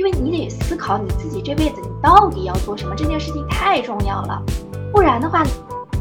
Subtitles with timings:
[0.00, 4.42] 因为你得思考你自己这辈子你到底要做什么，这件事情太重要了。
[4.90, 5.44] 不然的话，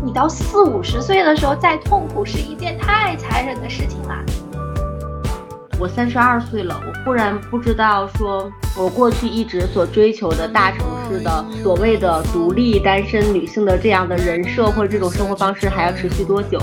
[0.01, 4.15] 你到四五十岁的时候再痛苦是一件太残忍的事情了。
[5.77, 10.79] 我三十二岁了，我忽然不知道，说我过去一直所追求的大城
[11.09, 16.57] 市的所谓的独立单身女性的这样的人设或者这种生活方式还要持续多久？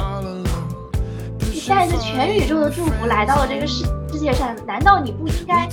[1.52, 3.90] 你带着全宇宙的祝福来到了这个世世
[4.26, 5.68] 界上，难道你不应该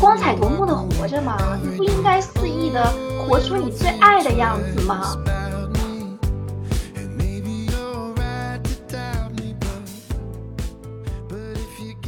[0.00, 1.36] 光彩夺目的活着吗？
[1.62, 2.84] 你不应该肆意的
[3.20, 5.16] 活出你最爱的样子吗？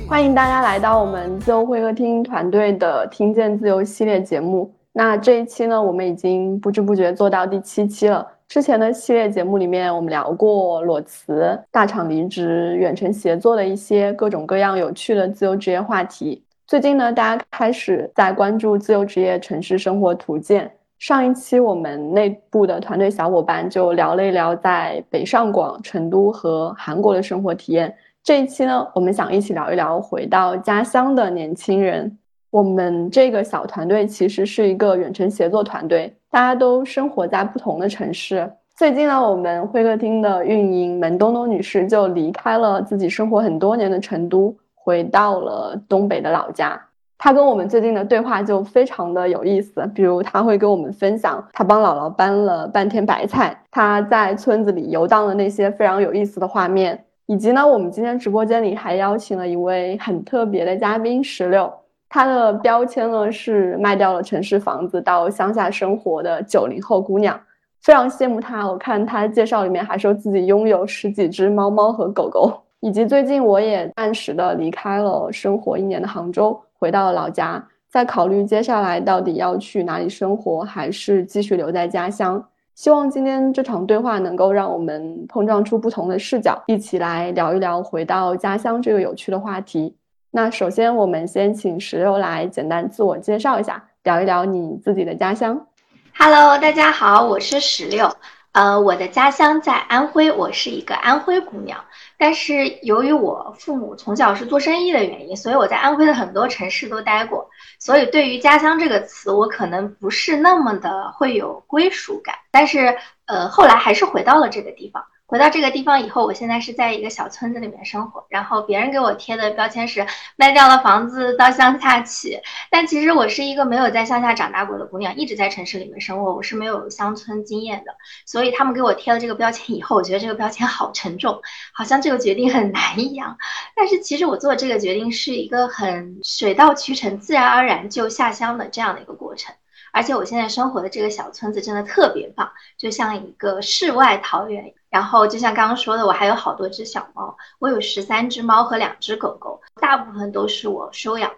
[0.09, 4.75] 欢迎大家来到我们自由会客厅团队的“听见自由”系列节目。
[4.93, 8.27] 那这一期呢，我们已经不知不觉做到第七期了。
[8.49, 16.43] 之前的系列节目里面，我们聊过裸辞、大厂离职、远程协作的一些各种各样有趣的自由职业话题。
[16.67, 20.71] 最近呢，大家开始在关注自由职业城市生活图鉴。
[20.99, 27.95] 上一期我们内部的团队小伙伴就聊了一聊在北上广、成都和韩国的生活体验。
[28.23, 32.17] 这一期呢，我们想一起聊一聊回到家乡的年轻人。
[32.57, 38.51] 我们这个小团队其实是一个远程协作团队，大家都生活在不同的城市。
[38.75, 46.81] 最近呢，我们会客厅的运营门东东女士就离开了自己生活很多年的成都，回到了东北的老家。
[47.19, 57.05] 她跟我们最近的对话就非常的有意思，比如她会跟我们分享她帮姥姥搬了半天白菜，她在村子里游荡的那些非常有意思的画面。
[57.27, 61.71] 以及呢，我们今天直播间里还邀请了一位很特别的嘉宾石榴，
[62.17, 67.39] 他的标签呢是卖掉了城市房子到乡下生活的九零后姑娘，
[67.83, 68.67] 非常羡慕他。
[68.67, 72.51] 我看他介绍里面还说自己拥有十几只猫猫和狗狗，
[72.81, 82.43] 以及最近我也暂时的离开了生活一年的杭州，回到了老家，在考虑接下来到底要去哪里生活，还是继续留在家乡。
[82.75, 89.95] 希望今天这场对话能够让我们碰撞出不同的视角，一起来聊一聊回到家乡这个有趣的话题。
[90.37, 95.67] 那首先，我们先请石榴来简单自我介绍一下，聊一聊你自己的家乡。
[96.15, 98.15] Hello，大家好，我是石榴。
[98.53, 101.83] 呃，我的家乡在安徽，我是一个安徽姑娘。
[102.19, 107.49] 但是由于我父母从小是做生意的原因，所以我在安徽的很多城市都待过。
[107.79, 112.35] 所以对于家乡这个词，我可能不是那么的会有归属感。
[112.51, 115.03] 但是，呃，后来还是回到了这个地方。
[115.29, 120.07] 回到这个地方以后，我现在是在一个小村子里面生活，然后别人给我贴的标签是
[120.37, 127.93] 卖掉了房子到乡下去，但其实我是一个没有在乡下长大过的姑娘，一直在城市里面生活，我是没有乡村经验的，
[128.25, 131.43] 所以他们给我贴了这个标签以后，我觉得这个标签好沉重，
[131.75, 133.37] 好像这个决定很难一样。
[133.75, 139.53] 但是其实我做这个决定是一个很水到渠成、自然而然就下乡的这样的一个过程。
[139.93, 144.75] 而且我现在生活的这个小村子真的特别棒，就像一个世外桃源。
[144.89, 151.37] 然后就像刚刚说的，我还有好多只小猫，我有十三只猫和两只狗狗，大部分都是我收养的。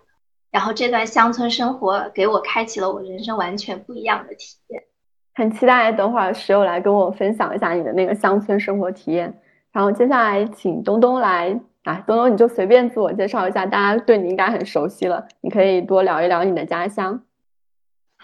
[0.50, 4.82] 然后这段乡村生活给我开启了我人生完全不一样的体验，
[5.34, 9.40] 很期待等会儿石友来跟我分享一下你的那个乡村生活体验。
[9.72, 17.20] 然后接下来请东东来，啊，东东你就随便自我介绍一下，大家对你应该很熟悉了，你可以多聊一聊你的家乡。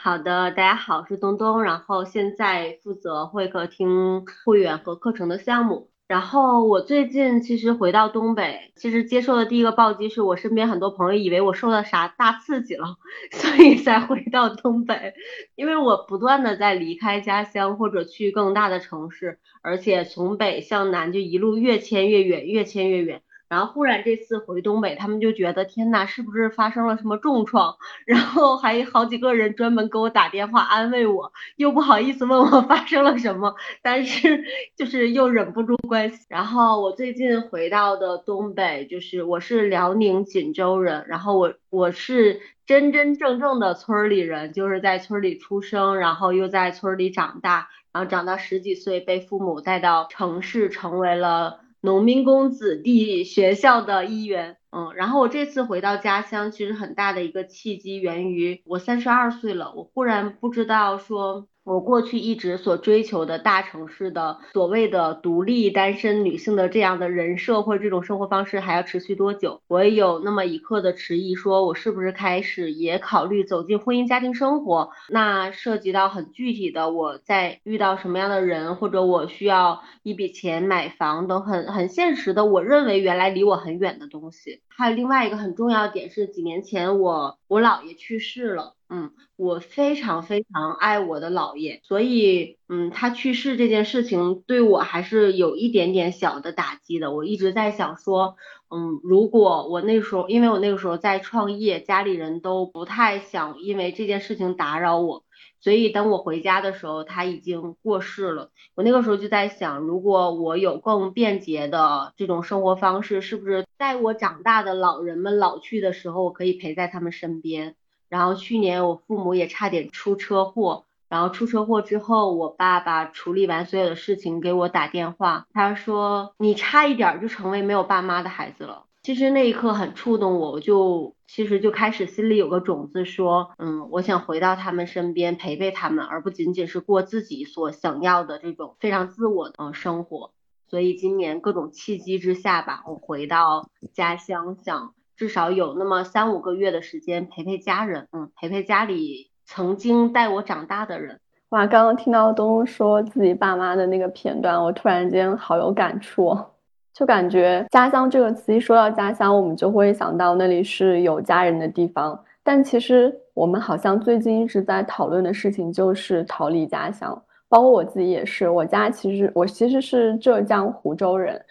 [0.04, 5.88] 好的，大家好，我是东东，然后现在负责会客厅会员和课程的项目。
[6.06, 12.98] 然后我最近其实回到东北，其实接受的第一个暴击是我身边很多朋友以为我受了啥大刺激了，
[13.32, 15.14] 所以才回到东北。
[15.54, 23.22] 因为我不断的在离开家乡或者去更大的城市，而且从北向南就一路越迁越远，越迁越远。
[23.54, 27.76] 然后忽然这次回东北，他们就觉得天呐，是不是发生了什么重创？
[28.04, 34.42] 然后还有好几个人专门给我打电话安慰我，又不好意思问我发生了什么，但是
[34.74, 36.26] 就是又忍不住关心。
[36.28, 51.60] 然后我最近回到的东北，就是我是辽宁锦州人，然后我我是真真正正的村里人，就是在村里出生，然后又在村里长大，然后长到十几岁被父母带到城市，成为了。
[51.84, 61.46] 农民工子弟学校的一员，嗯，然后我这次回到家乡，其实很大的一个契机源于我三十二岁了，我忽然不知道说。
[61.64, 69.62] 我过去一直所追求的大城市的所谓的独立单身女性的这样的人设或者这种生活方式还要持续多久？
[69.66, 74.90] 我也有那么一刻的迟疑，说我是不是开始也考虑走进婚姻家庭生活？
[75.08, 84.60] 那涉及到很具体的，我在遇到什么样的人，或者我需要一笔钱买房等很很现实的，我认为原来离我很远的东西。
[84.76, 88.74] 还有另外一个很重要的点是，几年前我我姥爷去世了。
[88.90, 97.12] 嗯，我非常非常爱我的姥爷，所以嗯，他去世这件事情对我还是有一点点小的打击的。
[97.12, 98.36] 我一直在想说，
[98.70, 105.24] 嗯，如果我那时候，因为我那个时候在创业，家里人都不太想因为这件事情打扰我。
[105.64, 108.50] 所以等我回家的时候，他已经过世了。
[108.74, 117.76] 我那个时候就在想，如果我有更便捷的这种生活方式，是不是在我长大的老人们老去的时候，我可以陪在他们身边？
[118.10, 128.84] 然后去年我父母也差点出车祸，然后出车祸之后，我爸爸处理完所有的事情给我打电话，他说你差一点就成为没有爸妈的孩子了。
[129.04, 140.30] 其实那一刻很触动我，我就其实就开始心里有个种子，说，嗯，我想回到他们身边陪陪他们，而不仅仅是过自己所想要的这种非常自我的生活。
[140.70, 151.20] 所以今年各种契机之下吧，我回到家乡，想至少有那么三五个月的时间陪陪家人，嗯，陪陪家里曾经带我长大的人。
[151.50, 156.53] 哇，刚刚听到东东说自己爸妈的那个片段，我突然间好有感触。
[156.94, 162.18] 就感觉家乡这个词一说到家乡，我们就会想到那里是有家人的地方。
[162.44, 168.48] 但其实我们好像最近一直在讨论的事情就是逃离家乡，包括我自己也是。
[168.48, 171.42] 我家其实我其实是浙江湖州人，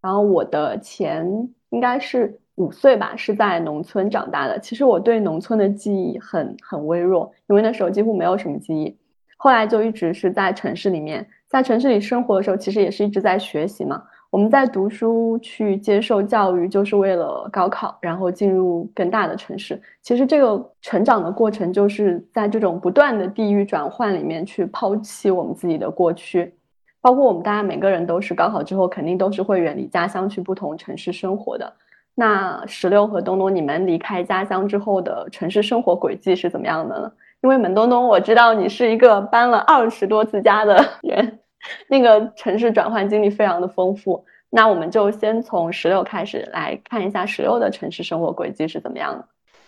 [0.00, 1.26] 然后我的前
[1.70, 4.56] 应该是五岁吧，是在农村长大的。
[4.60, 8.96] 其实我对农村的记忆很很微弱，因为那时候几乎没有什么记忆。
[9.36, 14.00] 后来就一直是在城市里面，在城市里生活的时候，其实也是一直在学习嘛。
[14.34, 19.80] 我们在读书去接受教育，就是为了高考，然后进入更大的城市。
[20.02, 26.52] 其实这个成长的过程，就是在这种不断的地域转换里面去抛弃我们自己的过去。
[27.00, 31.72] 包括我们大家每个人都是高考之后，肯定都是会远离家乡去不同城市生活的。
[32.16, 37.12] 那石榴和东东，你们离开家乡之后的城市生活轨迹是怎么样的呢？
[37.40, 41.38] 因为门东东，我知道你是一个搬了二十多次家的人。
[41.86, 49.26] 那个城市转换经历非常的丰富，那我们就先从石榴开始来看一下十六的城市生活轨迹是怎么样的。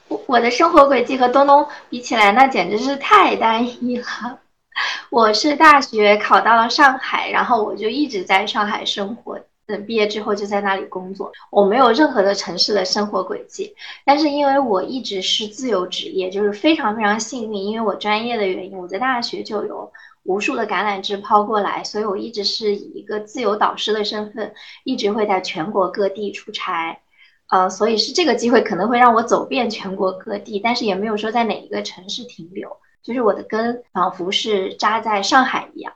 [0.08, 4.04] 我我的生活轨迹和东东比起来，那简直是太单一了。
[5.10, 11.32] 我是大学考到了上海，然后我就一直在上海生活，等毕业之后就在那里工作。
[11.50, 19.90] 我没有任何的城市的生活轨迹，但是因为我一直是自由职业，就是非常非常幸运，因为我专业的原因，我在大学就有。
[20.26, 24.52] 无数的橄榄枝抛过来，所以我一直是以一个自由导师的身份，
[24.84, 26.98] 一直会在全国各地出差，
[27.50, 35.92] 呃，所以是这个机会可能会让我走遍全国各地，但是也没有说在哪一个城市停留，就是我的根仿佛是扎在上海一样。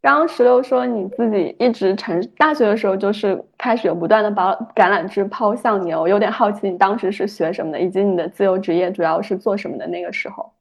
[0.00, 10.52] 刚刚石榴说你自己一直成大学的时候就是开始有不断的把橄榄枝抛向你，我有点好奇你当时是学什么的，以及你的自由职业主要是做什么的那个时候。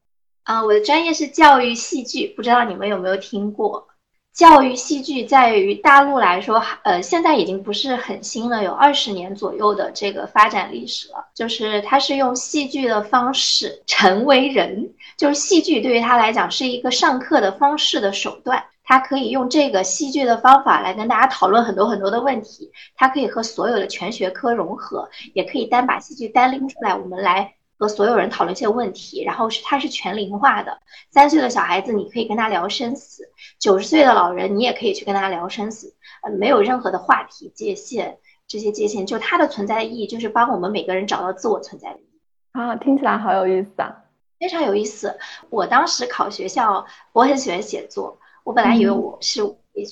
[0.48, 3.86] 啊，我的专业是教育戏剧，不知道你们有没有听过？
[4.34, 11.16] 教育戏剧在于大陆来说，呃，现在已经不是很新了，有二十年左右的这个发展历史了。
[11.36, 27.57] 就是它是用戏剧的方式成为人，就是戏剧对于他来讲是一个上课的方式的手段，他可以用这个戏剧的方法来跟大家讨论很多很多的问题，它可以和所有的全学科融合，也可以单把戏剧单拎出来，我们来。
[27.78, 30.80] 和所有人讨论一些问题，然后是它是全龄化的。
[31.12, 35.94] 三岁的小孩子你可以跟他聊生死，九十岁的老人你也可以去跟他聊生死，
[36.24, 38.18] 呃，没有任何的话题界限，
[38.48, 42.20] 这些界限就它的存在的意义就是帮我们每个人找到自我存在的意义。
[42.52, 43.96] 啊，听起来好有意思啊，
[44.40, 45.20] 非常有意思。
[45.50, 49.42] 我当时考学校，我很喜欢写作，我本来以为我是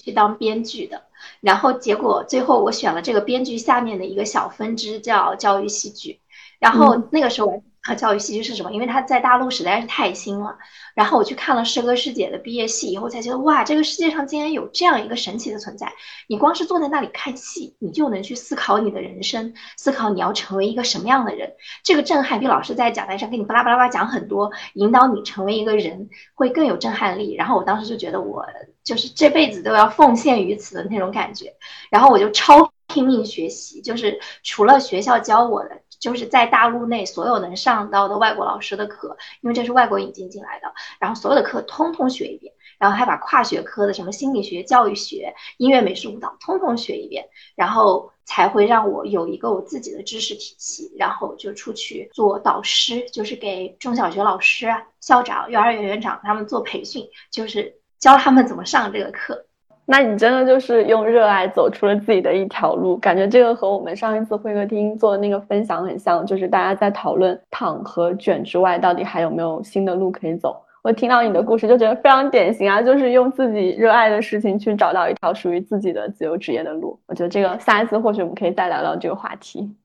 [0.04, 1.04] 去当编剧的，
[1.40, 6.20] 然后结果最后我选了这个编剧下面的一个小分支，叫教育戏剧。
[6.60, 7.62] 然后那个时候。
[7.86, 8.72] 和，教育戏剧是什么？
[8.72, 10.58] 因为它在大陆实在是太新了。
[10.96, 15.94] 然后我去看了师哥师姐的毕业戏以后，才觉得哇，这个世界上竟然有这样一个神奇的存在。
[16.28, 21.54] 你光是坐在那里看戏，你就能去思考你的人生，思考你要成为一个什么样的人。
[21.84, 27.36] 这个震撼比老师在讲台上给你巴拉巴拉巴拉讲很多，引导你成为一个人会更有震撼力。
[27.36, 28.46] 然后我当时就觉得我
[28.84, 31.54] 就是这辈子都要奉献于此的那种感觉。
[31.92, 35.82] 然后我就超拼命学习，就是除了学校教我的。
[36.00, 47.26] 就是在大陆内所有能上到的外国老师的课，因为这是外国引进进来的，然后所有的课通通学一遍，然后还把跨学科的什么心理学、教育学、音乐、美术、舞蹈通通学一遍，
[47.56, 59.45] 然后才会让我有一个我自己的知识体系，然后就出去做导师，就是给中小学老师、校长、幼儿园园长他们做培训，就是教他们怎么上这个课。
[59.88, 70.60] 那你真的就是用热爱走出了自己的一条路，感觉这个和我们上一次会客厅做的那个分享很像，就是大家在讨论躺和卷之外，到底还有没有新的路可以走。
[70.84, 77.00] 我听到你的故事就觉得非常典型啊，就是用自己热爱的事情去找到一条属于自己的自由职业的路。
[77.08, 79.76] 我觉得这个下一次或许我们可以再聊聊这个话题。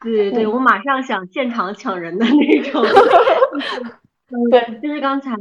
[0.00, 2.84] 对对对，我马上想现场抢人的那种。
[4.50, 5.32] 对，就是刚才，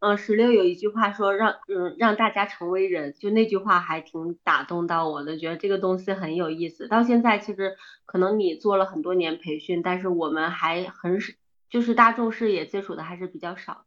[0.00, 6.88] 嗯，石榴有一句话说让，嗯，让大家成为人，就那句话还挺打动到我的，觉得这个东西很有意思。
[6.88, 11.32] 到现在其实可能你做了很多年培训，但是我们还很少，
[11.70, 13.84] 就是大众视野接触的还是比较少。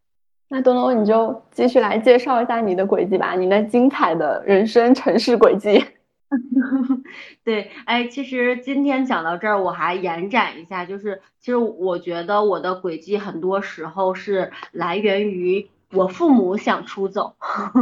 [0.47, 5.83] 那东东，你就继续来介绍一下你的轨迹吧，你那精彩的人生城市轨迹。
[7.43, 17.35] 对，哎，其实今天讲到这儿，我还延展一下，就是其实我觉得我的轨迹很多时候是来源于我父母想出走，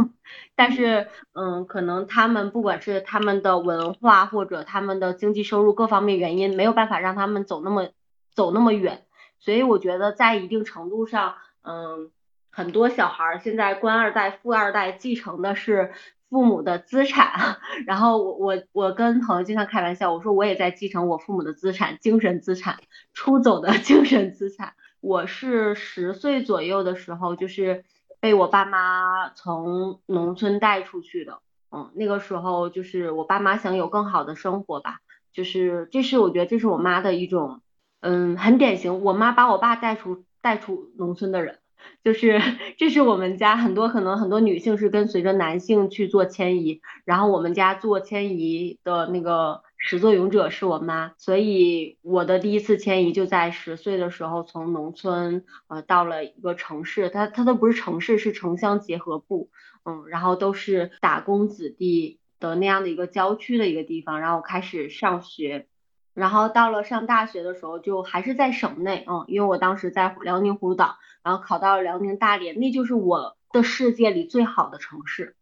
[0.54, 7.88] 但是嗯，可能他们不管是他们的文化或者他们的经济收入各方面原因，没有办法让他们走那么
[8.32, 9.04] 走那么远，
[9.38, 12.10] 所以我觉得在一定程度上，嗯，
[12.50, 15.92] 很多小孩儿现在官二代、富二代继承的是。
[16.34, 22.80] 父母的资产， 然后我我我跟朋友经常开玩笑，我说我也在继承我父母的资产，精神资产，
[23.12, 24.74] 出走的 精神资产。
[25.00, 27.84] 我是十岁左右的时候，就是
[28.18, 31.38] 被我爸妈从农村带出去的。
[31.70, 34.98] 嗯，那个时候就是我爸妈想有更好的生活吧，
[35.32, 37.60] 就是这是我觉得这是我妈的一种，
[38.00, 41.60] 嗯，很典型，我妈把我爸带出带出农村的人。
[42.02, 42.40] 就是
[42.76, 59.48] 这是我们家很多可能很多女性是跟随着男性去做迁移，然后我们家做迁移的那个始作俑者是我妈，所以我的第一次迁移就在十岁的时候从农村呃到了一个城市，它它都不是城市，是城乡结合部，
[59.84, 65.66] 嗯，然后都是打工子弟的那样的一个郊区的一个地方，然后开始上学。
[66.14, 75.34] 然后到了上大学的时候，就还是在省内，嗯，因为我当时在辽宁葫芦岛，然后考到了辽宁大连，那就是我的世界里最好的城市。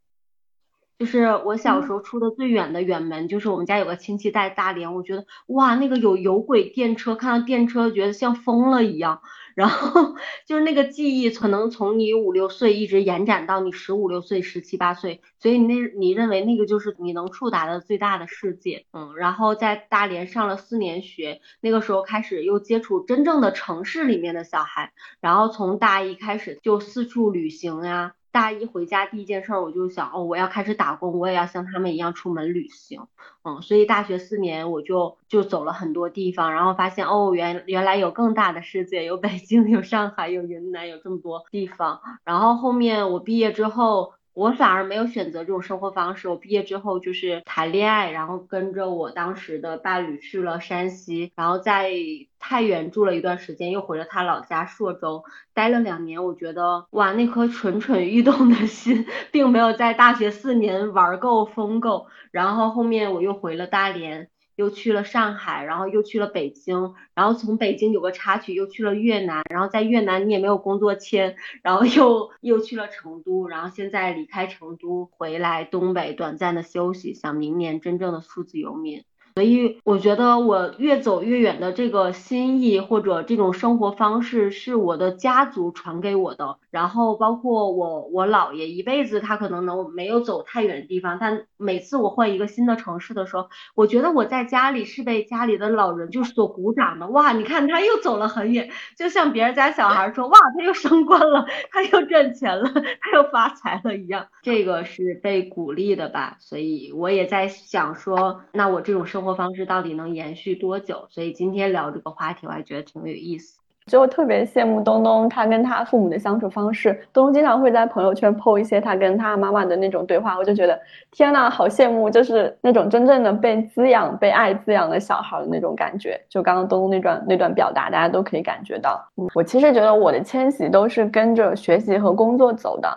[0.99, 9.21] 就是我小时候出的最远的远门，就是我们家有个亲戚在大连，我觉得哇，那个有有轨电车，看到电车觉得像疯了一样。
[9.55, 10.15] 然后
[10.47, 19.15] 就是那个记忆，可能从你五六岁一直延展到你十五六岁、十七八岁，所以那你认为那个就是你能触达的最大的世界，嗯。
[19.17, 28.15] 然后在大连上了四年学，那个时候开始又接触真正的城市里面的小孩，然后从大一开始就四处旅行呀。
[28.33, 33.07] 大一回家第一件事，我就想，哦，我要开始打工，我也要像他们一样出门旅行，
[33.45, 44.15] 嗯，所以大学四年我就就走了很多地方，然后发现，哦，原原来有更大的世界，有北京，有上海，有云南，有这么多地方，然后后面我毕业之后。
[44.35, 46.29] 我反而没有选择这种生活方式。
[46.29, 51.93] 我毕业之后就是谈恋爱，然后跟着我当时的伴侣去了山西，然后在
[52.39, 55.25] 太原住了一段时间，又回了他老家朔州，
[55.55, 56.25] 待了两年。
[56.25, 62.07] 我觉得哇，那颗蠢蠢欲动的心并没有在大学四年玩够疯够。
[62.31, 64.29] 然后后面我又回了大连。
[64.57, 79.05] 又去了上海，然后又去了北京，然后从北京有个插曲，又去了越南，然后在越南你也没有工作签，然后又又去了成都，然后现在离开成都回来东北短暂的休息，想明年真正的数字游民。
[79.35, 97.07] 所以我觉得我越走越远的这个心意或者这种生活方式是我的家族传给我的，然后包括我我姥爷一辈子他可能能没有走太远的地方，但每次我换一个新的城市的时候，我觉得我在家里是被家里的老人就是所鼓掌的。
[97.09, 102.71] 哇，你看他又走了很远，就像别人家小孩说哇他又升官了，他又赚钱了，
[103.01, 106.37] 他又发财了一样，这个是被鼓励的吧？
[106.39, 109.22] 所以我也在想说，那我这种生。
[109.23, 111.07] 生活方式到底能延续多久？
[111.09, 113.61] 所以今天聊这个话题，我还觉得挺有意思。
[113.87, 116.93] 就特别羡慕东东，他跟他父母的相处方式。
[117.12, 120.76] 东东经常会在朋友圈 po 一些他跟他妈妈的那种对话，我就觉得
[121.12, 126.21] 天呐，好羡慕，就是那种真正的被滋养、被爱滋养的小孩的那种感觉。
[126.29, 129.00] 就刚刚东东那段那段表达，大家都可以感觉到。
[129.37, 132.88] 我其实觉得我的迁徙都是跟着学习和工作走的。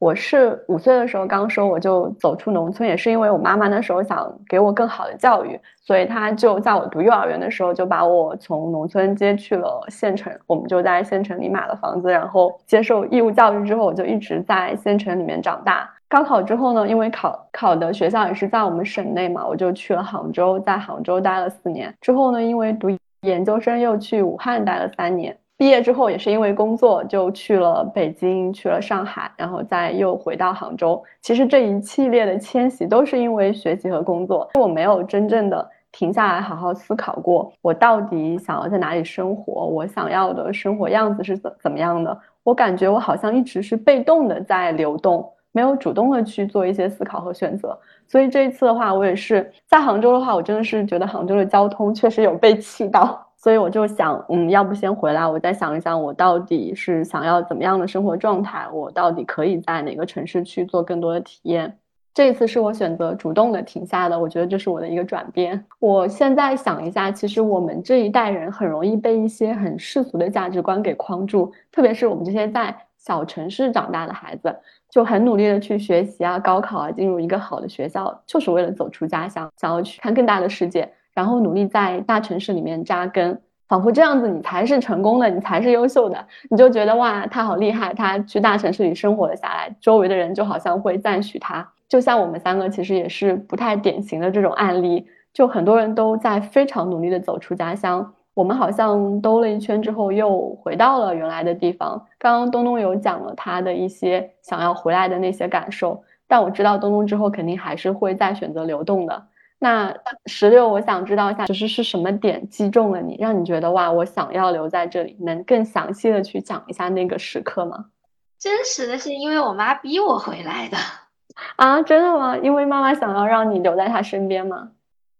[0.00, 10.32] 我是五岁的时候刚说我就走出农村，也是因为我妈妈那时候想给我更好的教育，所以她就在我读幼儿园的时候就把我从农村接去了县城。
[10.46, 15.86] 我们就在县城里买了房子，然后接受义务教育之后，我就一直在县城里面长大。
[16.08, 21.94] 高考之后呢，因为考考的学校也是在我们省内嘛，我就去了杭州，在杭州待了四年。
[22.00, 22.88] 之后呢，因为读
[23.20, 25.36] 研究生又去武汉待了三年。
[25.60, 31.04] 毕业之后也是因为工作就去了北京，去了上海，然后再又回到杭州。
[31.20, 42.18] 其实这一系列的迁徙都是因为学习和工作，我没有真正的停下来好好思考过，我到底想要在哪里生活，我想要的生活样子是怎怎么样的。
[42.42, 47.78] 我感觉我好像一直是被动的在流动，没有主动的去做一些思考和选择。
[48.08, 53.26] 所以这一次的话，我也是在杭州的话，我真的是觉得杭州的交通确实有被气到。
[53.42, 61.78] 所以我就想，嗯，要不先回来，我再想一想，我到底是想要怎么样的生活状态，我到底可以在哪个城市去做更多的体验。
[62.12, 65.64] 这一次是我选择主动的停下的，我觉得这是我的一个转变。
[65.78, 74.54] 我现在想一下，其实我们这一代人很容易被一些很世俗的价值观给框住，特别是我们这些在小城市长大的孩子，
[74.90, 80.92] 就很努力的去学习啊，高考啊，进入一个好的学校，就是为了走出家乡，想要去看更大的世界。
[81.20, 91.68] 然后努力在大城市里面扎根，仿佛这样子你才是成功的，你才是优秀的，你就觉得哇，他好厉害，他去大城市里生活了下来，周围的人就好像会赞许他。
[91.90, 102.02] 就像我们三个其实也是不太典型的这种案例，就很多人都在非常努力的走出家乡，我们好像兜了一圈之后又回到了原来的地方。
[102.18, 109.22] 刚刚东东有讲了他的一些想要回来的那些感受，但我知道东东之后肯定还是会再选择流动的。
[109.62, 115.18] 那十六，我想知道一下，就是是什么点击中了你，让你觉得哇，我想要留在这里？
[115.20, 117.90] 能更详细的去讲一下那个时刻吗？
[118.38, 120.78] 真实的是因为我妈逼我回来的
[121.56, 122.38] 啊，真的吗？
[122.38, 124.70] 因为妈妈想要让你留在她身边吗？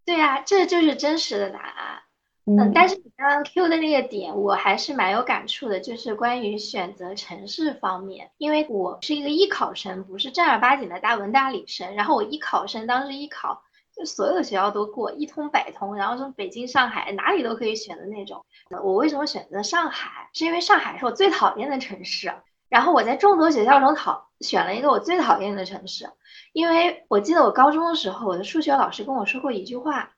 [0.07, 2.01] 对呀，这就是真实的答案。
[2.47, 13.63] 嗯，但是你刚刚 Q 的那个点，我还是蛮有感触的，就是关于选择城市方面，因为我是一个艺考生，不是正儿八经的大文大理生，然后我艺考生当时艺考。
[14.01, 18.43] 就所有学校都过一通百通，然后从北京、上海哪里都可以选的那种。
[18.83, 20.31] 我为什么选择上海？
[20.33, 22.33] 是因为上海是我最讨厌的城市。
[22.71, 26.09] 然后我在众多学校中讨选了一个我最讨厌的城市，
[26.55, 30.13] 因为我记得我高中的时候，我的数学老师跟我说过一句话，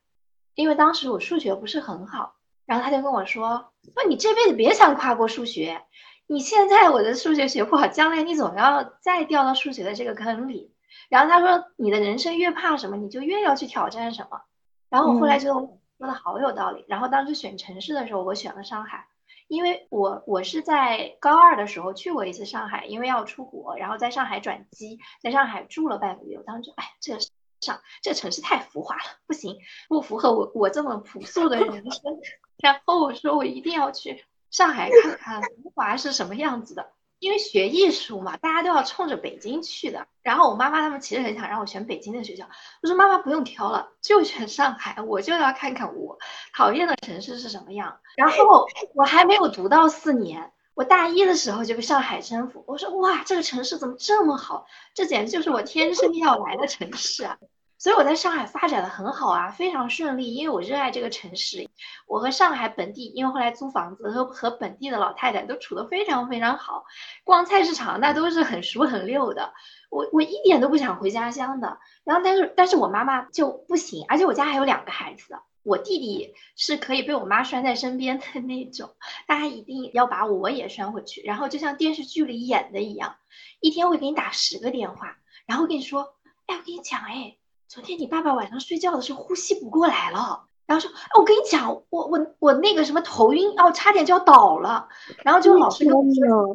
[0.54, 2.34] 因为当时我数学不是很好，
[2.66, 5.82] 然后他就跟我说：“说你这辈子别想跨过数学，
[6.28, 10.72] 你现在我的数学学不好，将来你总要再掉到数学的这个坑里。”
[11.12, 14.40] 然后他说：“你的人生越怕什么，你就越要去挑战什么。”
[14.88, 16.86] 然后我后来觉得说的好有道理。
[16.88, 19.08] 然后当时选城市的时候，我选了上海，
[19.46, 26.38] 因为我我是在高二的时候去过一次上海，因为要出国，然后在上海转机，在上海住了半个月。
[26.38, 27.18] 我当时就哎，这
[27.60, 29.58] 上这城市太浮华了，不行，
[29.90, 32.18] 不符合我我这么朴素的人生。
[32.56, 36.90] 然后我说我一定要去上海看看浮华是什么样子的。
[37.22, 40.08] 因为学艺术嘛，大家都要冲着北京去的。
[40.22, 42.48] 然后我妈妈他们其实很想让我选北京的学校，
[42.82, 46.18] 我说妈妈不用挑了，就选上海，我就要看看我
[46.52, 48.00] 讨厌的城市是什么样。
[48.16, 52.64] 然后我还没有读到四年，我大一的时候就被上海征服。
[52.66, 54.66] 我说哇，这个城市怎么这么好？
[54.92, 57.38] 这简直就是我天生要来的城市啊！
[57.82, 61.68] 所以我在上海发展的很好啊，非常顺利，因为我热爱这个城市。
[62.06, 66.84] 我和上海本地，因为后来租房子和和本地的老太太都处得非常非常好，
[67.24, 69.52] 逛菜市场那都是很熟很溜的。
[69.90, 71.76] 我我一点都不想回家乡的。
[72.04, 78.94] 然后但是但是我妈妈就不行，而且我家还有两个孩子，我弟弟是可以被我妈拴在身边的那种，
[79.26, 81.20] 大家一定要把我也拴回去。
[81.22, 83.16] 然后就像电视剧里演的一样，
[83.58, 85.16] 一天会给你打十个电话，
[85.46, 86.14] 然后跟你说，
[86.46, 87.38] 哎，我跟你讲，哎。
[87.72, 94.90] 昨天你爸爸晚上睡觉的时候呼吸不过来了，然后说：“我跟你讲，我我我那个什么头晕，哦，差点就要倒了。”
[95.24, 96.52] 然后就老是跟我说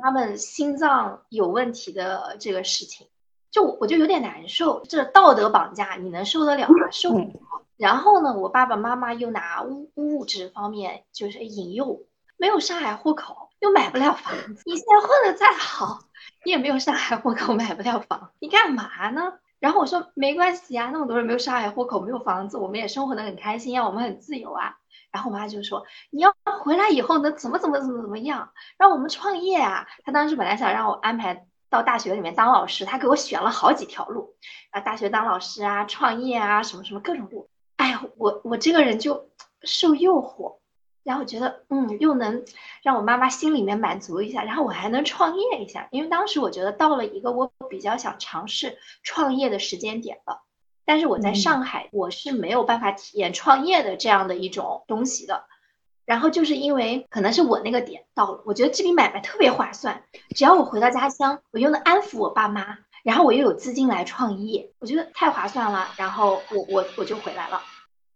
[0.00, 3.08] 他们心脏有问题的这个事情，
[3.50, 4.80] 就我就有点难受。
[4.88, 6.88] 这道德绑架你能受得了吗？
[6.92, 7.26] 受不了。
[7.76, 12.02] 然后呢，我爸爸妈妈又拿物物质方面就是引诱，
[12.36, 15.98] 没有上海户口又买不了房子，你现在混的再好，
[16.44, 19.32] 你也没有上海户口买不了房，你干嘛呢？
[19.60, 24.78] 然后我说没关系啊，那么多人没有上海户口，没有房子，我们也生活的很开心呀，我们很自由啊。
[25.12, 29.86] 然后我妈就说你要回来以后呢，怎么怎么怎么怎么样，让我们创业啊。
[30.04, 34.34] 她当时本来想让我安排到大学里面当老师，她给我选了好几条路
[34.70, 37.50] 啊，大学当老师啊，创业啊，什么什么各种路。
[37.76, 39.28] 哎呀，我我这个人就
[39.62, 40.59] 受诱惑。
[41.02, 42.44] 然后我觉得，嗯，又能
[42.82, 50.42] 让我妈妈心里面满足一下，然后我还能创业一下，因为当时我觉得到了一个我比较想尝试创业的时间点了。
[50.84, 55.44] 但是我在上海，我是没有办法体验创业的这样的一种东西的。
[56.04, 60.02] 然后就是因为可能是我那个点到了，我觉得这笔买卖特别划算，
[60.34, 65.88] 只要我回到家乡，我又能安抚我爸妈，然后我又有资金来创业，我觉得太划算了。
[65.96, 67.62] 然后我我我就回来了。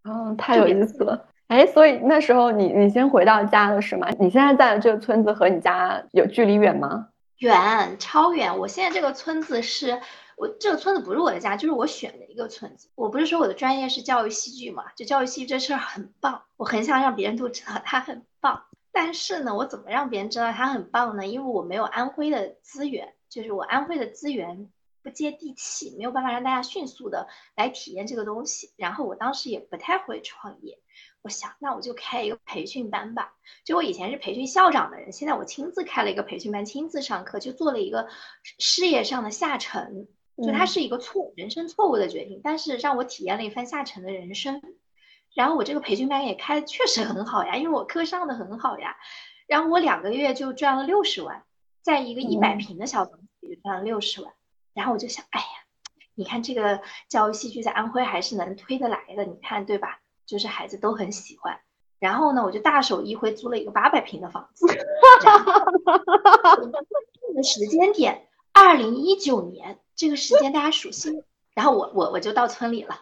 [0.03, 1.29] 嗯，太有意思了。
[1.49, 4.09] 哎，所以那时候你你先回到家了是吗？
[4.19, 7.09] 你现在在的这个村子和你家有距离远吗？
[7.39, 8.59] 远，超远。
[8.59, 10.01] 我现在这个村子是
[10.37, 12.89] 我这个村子不是我的家，就是我选的一个村子。
[12.95, 14.85] 我不是说我的专业是教育戏剧嘛？
[14.97, 18.63] 就教育戏剧这事儿很棒，我很想让别人都知道它很棒。
[18.91, 21.27] 但是呢，我怎么让别人知道它很棒呢？
[21.27, 24.71] 因为我没有安徽的资源，就是我安徽的资源
[25.03, 28.71] 不接地气，没有办法让大家迅速的来体验这个东西。
[28.77, 30.79] 然后我当时也不太会创业，
[31.25, 33.35] 我想那我就开一个培训班吧。
[33.65, 38.09] 就我以前是培训校长的人，现在我亲自开了一个培训班，亲自上课，就做了一个
[38.59, 40.07] 事业上的下沉。
[40.37, 44.61] 就它是一个错人生错误的决定，但是让我体验了一番下沉的人生。
[45.33, 48.97] 然后我这个培训班也开的确实很好呀，因为我课上的很好呀。
[49.47, 51.45] 然后我两个月就赚了六十万，
[51.83, 54.35] 在一个一百平的小房子里就赚了六十万。
[54.75, 55.47] 然后我就想，哎呀，
[56.17, 60.01] 你看这个教育戏剧在安徽还是能推得来的，你看对吧？
[60.27, 61.59] 就是孩子都很喜欢。
[61.99, 64.67] 然后呢，我就大手一挥租了一个八百平的房子。
[65.23, 66.57] 哈哈哈
[67.35, 71.23] 的时间点，二零一九年这个时间大家熟悉。
[71.55, 73.01] 然后我我我就到村里了。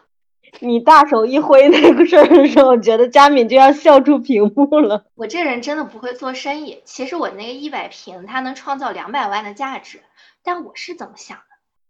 [0.59, 5.05] 你大手一挥那个事儿的时候，我觉得佳敏就要笑出屏幕了。
[5.15, 6.81] 我这人真的不会做生意。
[6.85, 10.01] 其实我那个一百平，它能创造两百万的价值。
[10.43, 11.43] 但我是怎么想的？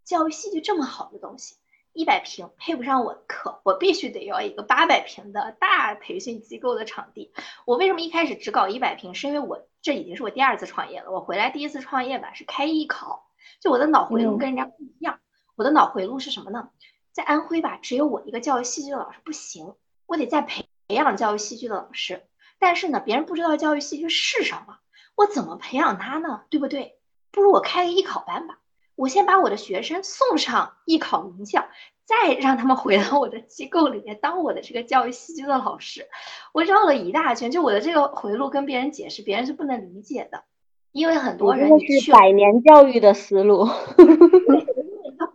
[0.06, 1.56] 教育戏剧这么好的东西，
[1.94, 7.32] 一百平配不上我的课，我必须得要一个八百平的大培训机构的场地。
[7.66, 9.14] 我为什么一开始只搞一百平？
[9.14, 11.12] 是因为我这已经是我第二次创业了。
[11.12, 13.30] 我回来第一次创业吧，是开艺考。
[13.60, 15.20] 就我的脑回路跟人家不一样。
[15.56, 16.70] 我的脑回路是什么呢？
[17.12, 19.76] 在安徽吧，只有我一个教育戏剧的老师不行，
[20.08, 22.26] 我得再培培养教育戏剧的老师。
[22.58, 24.80] 但是呢，别人不知道教育戏剧是什么，
[25.16, 26.42] 我怎么培养他呢？
[26.50, 26.98] 对不对？
[27.30, 28.58] 不如我开个艺考班吧，
[28.96, 31.68] 我先把我的学生送上艺考名校，
[32.06, 36.08] 再让他们回到我的机构里面当我的这个教育戏剧的老师。
[36.54, 40.44] 我绕了一大圈，就我的这个回路跟别人解释，别人是不能理解的，
[40.92, 43.68] 因为很多人是百年教育的思路。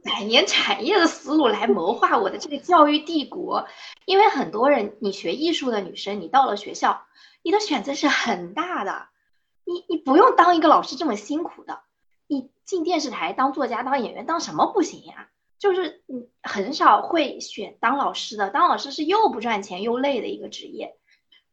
[0.04, 3.66] 百年产业的思路来谋划我的这个教育帝国，
[4.04, 7.02] 因为很多人，你学艺术的女生，你到了学校，
[7.42, 9.06] 你的选择是很大的，
[9.64, 11.80] 你你不用当一个老师这么辛苦的，
[12.28, 15.28] 你进电视台当作家、当演员、当什么不行呀？
[15.58, 20.96] 就是你很少会选当老师的，当老师是又不赚钱又累的一个职业，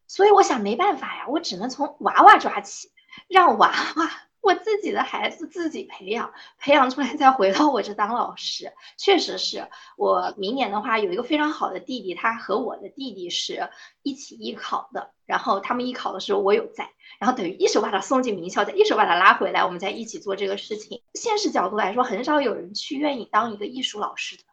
[0.05, 2.91] 所以我想没办法呀，我只能从娃娃抓起，
[3.27, 4.24] 让娃娃。
[4.45, 13.71] 我自己的孩子自己培养，培养出来再回到我这当老师，确实是我明年的话有一个非常好的弟弟，他和我的弟弟是
[14.03, 21.01] 一起艺考的，然后他们艺考的时候我有在，然后等于一手把他送进名校，再一手把他拉回来，我们再一起做这个事情。
[21.15, 24.43] 现实角度来说，很少有人去愿意当一个艺术老师的，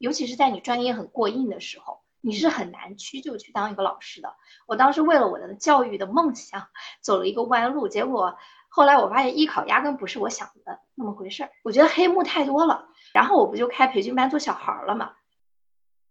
[0.00, 4.34] 尤其是在你专业很过硬的时候，你是很难去就去当一个老师的。
[4.66, 6.68] 我当时为了我的教育的梦想
[7.02, 8.38] 走了一个弯路，结果。
[8.74, 12.86] 后来我发现艺考压根不是我想的那么回事儿，我觉得黑幕太多了。
[13.12, 15.10] 然后我不就开培训班做小孩了嘛，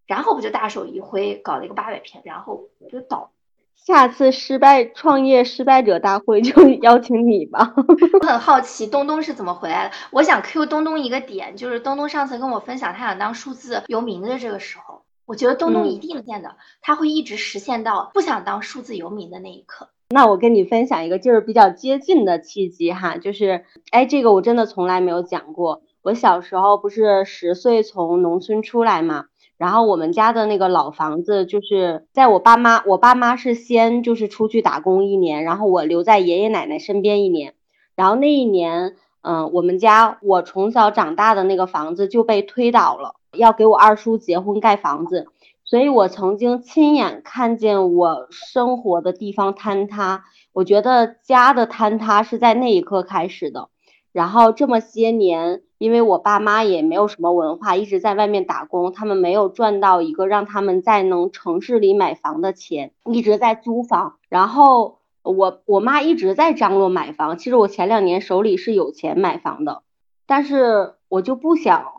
[0.05, 3.31] 然后不就大手一挥搞了一个八百平，然后我就倒。
[3.75, 7.73] 下次失败创业失败者大会就 邀请你吧。
[8.21, 9.95] 我很好奇东东是怎么回来的。
[10.11, 19.89] 我想 Q 东东一个点，就是东东上次跟我分享他想当数字游民的这个时候，我觉得东东一定见的，他会一直实现到不想当数字游民的那一刻。
[20.11, 25.81] 那我跟你分享一个就是比较接近的契机哈，就是哎，这个我真的从来没有讲过。
[26.03, 29.25] 我小时候不是十岁从农村出来嘛，
[29.57, 37.53] 然后我们家的那个老房子就是在我爸妈，我爸妈是先就是出去打工一年，然后我留在爷爷奶奶身边一年，
[37.95, 45.27] 然后那一年，嗯，我们家我从小长大的那个房子就被推倒了，要给我二叔结婚盖房子。
[45.71, 53.69] 所以我曾经亲眼看见我生活的地方坍塌，我觉得家的坍塌是在那一刻开始的。
[54.11, 64.17] 然后这么些年，因为我爸妈也没有什么文化，一直在外面打工，他们没有赚到一个让他们在能城市里买房的钱，一直在租房。
[64.27, 69.83] 然后我我妈一直在张罗买房，其实我前两年手里是有钱买房的，
[70.25, 70.95] 但是。
[71.11, 71.91] 我就不想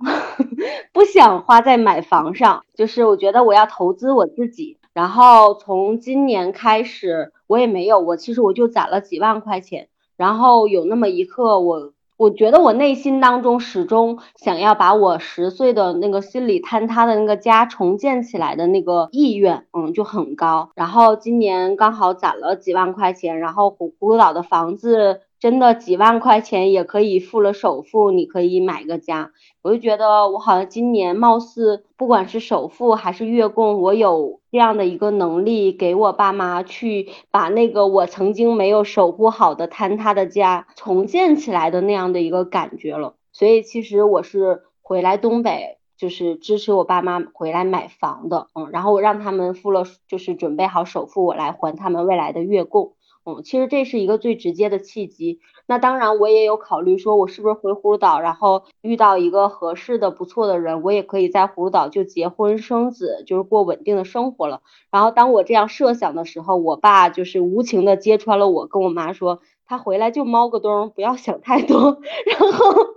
[0.93, 4.79] 不想花在买房上，就是我觉得我要投资我自己。
[4.93, 9.89] 然后从今年开始，我也没有，我其实我就攒了几万块钱。
[10.17, 20.71] 然后有那么一刻，我我觉得我内心当中始终想要把我十岁的那个心理坍塌的那个家重建起来的那个意愿，嗯，就很高。
[20.75, 25.23] 然后今年刚好攒了几万块钱，然后葫芦岛的房子。
[25.43, 29.33] 真的几万块钱也可以付了首付，你可以买个家。
[29.61, 43.17] 我就觉得我好像今年貌似不管是首付还是月供，我有这样的一个能力，给我爸妈去把那个我曾经没有守护好的坍塌的家重建起来的那样的一个感觉了。
[43.33, 52.93] 所以其实我是回来东北，就是支持我爸妈回来买房的，嗯，然后我让他们付了，就是准备好首付，我来还他们未来的月供。
[53.25, 55.41] 嗯，其实这是一个最直接的契机。
[55.67, 64.61] 那当然，我也有考虑，说我是不是回葫芦岛，然后遇到一个合适的、不错的人，我也可以在葫芦岛就结婚生子，就是过稳定的生活了。
[64.91, 71.99] 然后当我这样设想的时候，我爸就是无情的揭穿了我，跟我妈说，他回来就猫个冬，不要想太多。
[72.27, 72.92] 然后。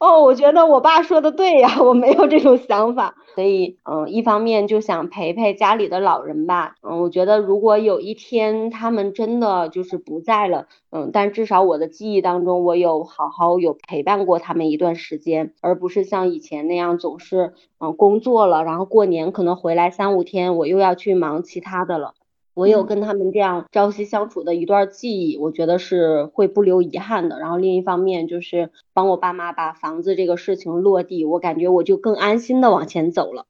[0.00, 22.14] 哦，我觉得我爸说的对呀， 我没有这种想法，所以，嗯，一方面就想陪陪家里的老人吧，嗯，我觉得如果有一天他们真的就是不在了，嗯，但至少我的记忆当中，我有好好有陪伴过他们一段时间，而不是像以前那样总是，嗯，工作了，然后过年可能回来三五天，我又要去忙其他的了。
[22.58, 27.38] 我有跟他们这样朝夕相处的一段记忆，我觉得是会不留遗憾的。
[27.38, 33.46] 然后另一方面就是帮我爸妈把房子这个事情落地，我感觉我就更安心的往前走了。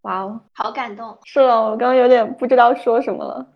[0.00, 1.18] 哇哦，好感动！
[1.22, 3.46] 是的，我刚刚有点不知道说什么了，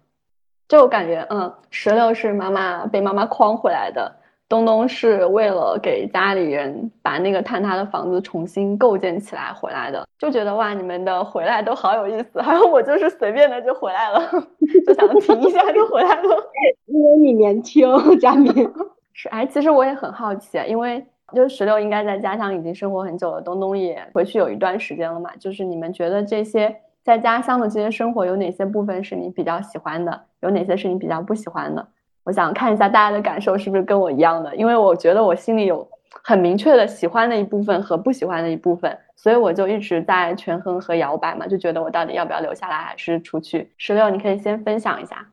[0.68, 4.20] 就感觉嗯，石榴是妈妈被妈妈诓回来的。
[4.52, 12.42] 东东是为了给家里人把那个坍塌的房子重新构建起来回来的，就觉得哇，你们的回来都好有意思。
[12.42, 14.20] 还有我就是随便的就回来了，
[14.86, 16.36] 就想停一下就回来了，
[16.84, 17.88] 因为你年轻，
[18.20, 18.52] 佳明
[19.14, 21.02] 是哎，其实我也很好奇，因为
[21.34, 25.30] 就是石榴应该在家乡已经生活很久了，东东也回去有一段时间了嘛。
[25.38, 31.88] 就是你们觉得这些在家乡的这些生活有哪些部分是你比较喜欢的，有哪些是你比较不喜欢的？
[32.24, 35.88] 我想看一下大家的感受是不是跟我一样的，因为我觉得我心里有
[36.22, 43.72] 很明确的喜欢的一部分和不喜欢的一部分，所以我就一直在权衡和摇摆嘛，就觉得我到底要不要留下来还是出去。
[43.76, 45.26] 石榴，你可以先分享一下，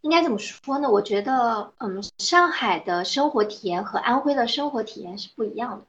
[0.00, 0.90] 应该怎么说呢？
[0.90, 5.84] 我觉得，嗯，上海的生活体验和安徽的生活体验是不一样的。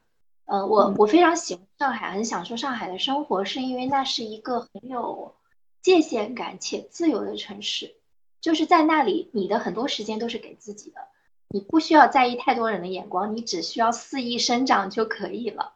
[0.46, 5.34] 呃，我我非常喜欢上海，很享受上海的生活，是因为那是一个很有
[5.82, 7.96] 界限感且自由的城市。
[8.44, 10.98] 就是在那里，你的很多时间都是给自己的，
[11.48, 15.72] 你不需要在意太多人的眼光，你只需要肆意生长就可以了。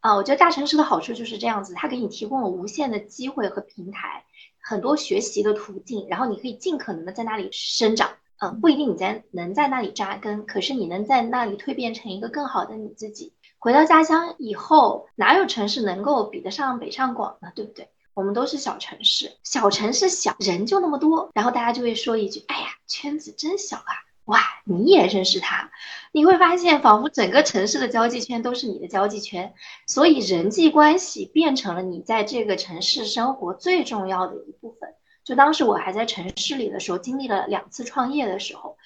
[0.00, 4.24] 啊，我觉得大城市的好处就是这样子，它给你提供了无限的机会和平台，
[4.60, 8.10] 很多学习的途径，然后你可以尽可能的在那里生长。
[8.38, 13.32] 嗯，不一定你在能在那里扎根，可是你能在那里蜕变成一个更好的你自己。
[13.58, 17.50] 回到家乡以后，哪有城市能够比得上北上广呢？
[17.54, 17.88] 对不对？
[18.14, 23.92] 我们都是小城市，小城市小人就那么多，然后大家就会说一句：“哎呀，圈子真小啊！”
[24.26, 25.70] 哇，你也认识他？
[26.12, 29.54] 你会发现，仿佛整个城市的交际圈都是你的交际圈，
[29.88, 34.94] 所以人际关系变成了你在这个城市生活最重要的一部分。
[35.24, 38.76] 就当时我还在城市里的时候，经历了两次创业的时候，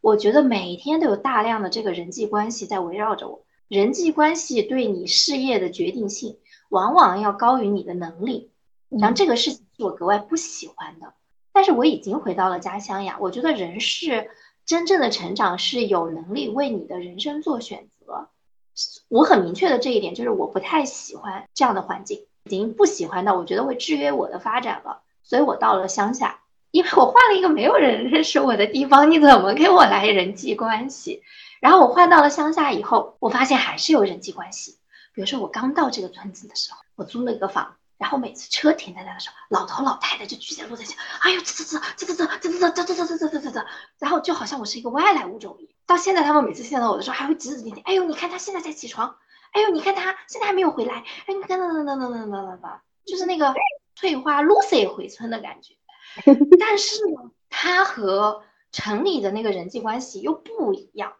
[0.00, 3.44] 我觉得每天都有大量的这个人际关系在围绕着我。
[3.66, 8.51] 人际关系对你事业的决定性，往往要高于你的能力。
[9.00, 11.14] 然后这个事情是我格外不喜欢的，
[11.52, 13.16] 但是我已经回到了家乡呀。
[13.20, 14.30] 我觉得人是
[14.66, 18.28] 真正的成长，是有能力为你的人生做选择。
[19.08, 25.02] 我很明确的这一点就是我不太喜欢这样的环境，已经不喜欢到我觉得会制约我的发展了。
[25.22, 31.22] 所以我到了乡下，因为我换了一个没有人认识我的地方，你怎么给我来人际关系？
[31.60, 34.78] 然后我换到了乡下以后，我发现还是有人际关系。
[35.14, 37.76] 比如说我刚到这个村子的时候，我租了一个房。
[38.02, 43.66] 然后每次车停在那的时候，老头老太太就聚在路在想，哎呦，这这这这这这这这这这这这这这这，
[44.00, 45.72] 然后就好像我是一个外来物种一样。
[45.86, 49.14] 到现在，他们每次见到我的时候，还会指指点点，哎呦，你看他现在才起床，
[49.52, 52.70] 哎呦，你看他现在还没有回来，哎，你看，等等等等等等等等，
[53.06, 53.54] 就是那个
[53.94, 55.74] 翠花 Lucy 回村的感觉。
[56.58, 61.12] 但是呢，他和城里的那个人际关系又不一样。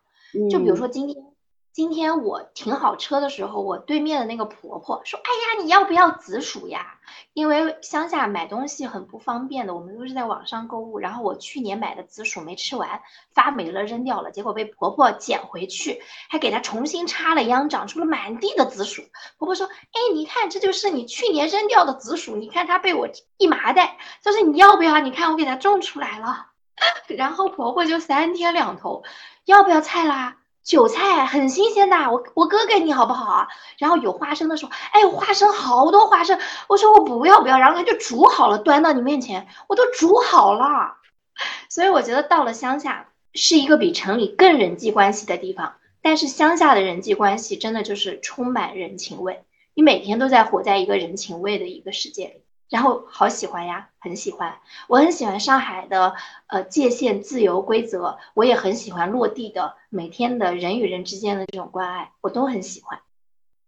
[0.50, 1.31] 就比如说今天。
[1.72, 6.98] 今天我停好车的时候，我对面的那个婆婆说：“哎呀，你要不要紫薯呀？
[7.32, 10.98] 因为乡下买东西很不方便的，我们都是在网上购物。
[10.98, 13.00] 然后我去年买的紫薯没吃完，
[13.34, 19.00] 发霉了扔掉了，结果被婆婆捡回去，还给它重新插了秧，长出了满地的紫薯。
[19.38, 23.08] 婆婆说：哎，你看，这就是你去年扔掉的紫薯，你看它被我
[23.38, 25.00] 一麻袋，就是你要不要？
[25.00, 26.48] 你看我给它种出来了。
[27.08, 29.04] 然后婆婆就三天两头，
[29.46, 33.48] 要不要菜啦？”韭菜很新鲜的，我我割给你好不好啊？
[33.78, 40.96] 然后有花生的时候，哎，花生好多花生，我说我不要不要，然后他就煮好了，端到你面前，我都煮好了。
[41.68, 49.42] 所以我觉得到了乡下是一个比城里更人际关系的地方，但是乡下的人际关系真的就是充满人情味，
[49.74, 54.52] 你每天都在活在一个人情味的一个世界里，然后好喜欢呀，很喜欢。
[54.88, 56.14] 我很喜欢上海的
[56.46, 62.98] 呃界限自由规则，我也很喜欢落地的每天的人与人之间的这种关爱，我都很喜欢。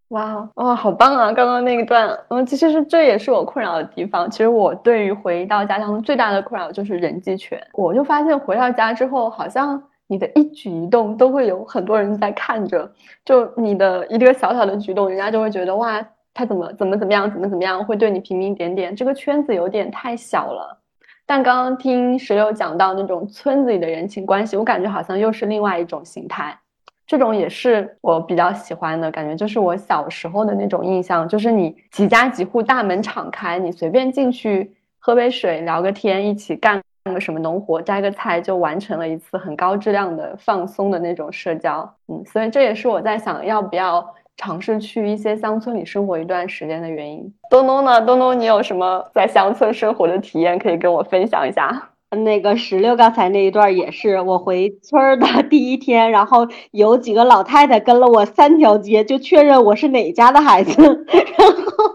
[0.08, 1.32] 哇哇，好棒啊！
[1.32, 4.30] 刚刚那一段，嗯，其实是这也是我困扰的地方。
[4.30, 7.60] 其实我对于回到家乡最大的困扰就是人际圈。
[7.72, 9.82] 我就发现回到家之后，好像。
[10.06, 12.92] 你的一举一动都会有很多人在看着，
[13.24, 15.98] 就你的一个小小的举动，人家就会觉得哇，
[16.34, 18.94] 他怎么怎么怎么样，怎么怎么样，会对你频频点点。
[18.94, 20.78] 这个圈子有点太小了。
[21.24, 26.58] 但刚刚听石榴讲到那种村子里的人情关系，我感觉好像又是另外一种形态。
[27.06, 36.56] 这种也是我比较喜欢的感觉，就是我小时候的那种印象，就是你几家几户大门敞开，你随便进去喝杯水，聊个天，一起。
[36.56, 47.32] 干个什么农活，摘个菜就完成了一次很高质量的放松的那种社交，嗯，所以这也是我在想要不要尝试去一些乡村里生活一段时间的原因。
[47.50, 48.00] 东东呢？
[48.02, 51.90] 东东，你有什么在乡村生活的体验可以跟我分享一下？
[52.10, 61.93] 那个石榴刚才那一段也是我回村儿的第一天，然后有几个老太太跟了我三条街，就确认我是哪家的孩子， 然后。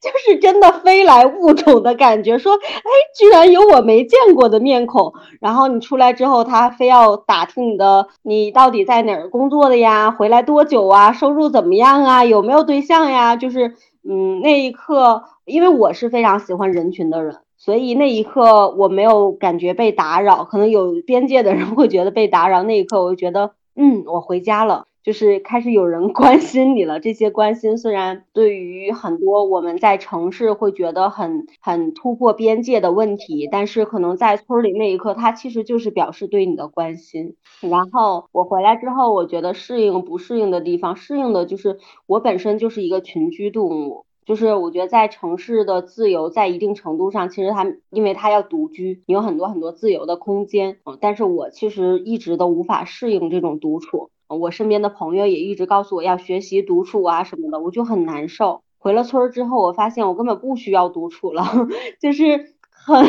[0.00, 5.12] 就是真的飞来物种的感觉，说，哎，居然有我没见过的面孔。
[5.40, 10.10] 然后你出来之后，他非要打听你的，你到底在哪儿工作的呀？
[10.10, 11.12] 回来多久啊？
[11.12, 12.24] 收入怎么样啊？
[12.24, 13.36] 有没有对象呀？
[13.36, 13.74] 就是，
[14.08, 20.44] 嗯，那一刻，因为我是非常喜欢人群的人，所以那一刻我没有感觉被打扰。
[20.44, 24.86] 可能有边界的人会觉得被打扰，那一刻我就觉得，嗯，我回家了。
[25.08, 37.36] 就是开始有人 关心你了，这些关心虽然对于很多我们在城市会觉得很很突破边界的问题，但是可能在村里那一刻，它其实就是表示对你的关心。
[37.62, 54.10] 然后我回来之后，我觉得适应不适应的地方，适应的就是我本身就是一个群居动物，就是我觉得在城市的自由在一定程度上，其实它因为它要独居，有很多很多自由的空间，嗯，但是我其实一直都无法适应这种独处。
[54.28, 58.62] 我身边的朋友也一直告诉我要学习独处啊什么的，我就很难受。
[58.78, 61.44] 回了村儿之后，我发现我根本不需要独处了，
[62.00, 63.04] 就是很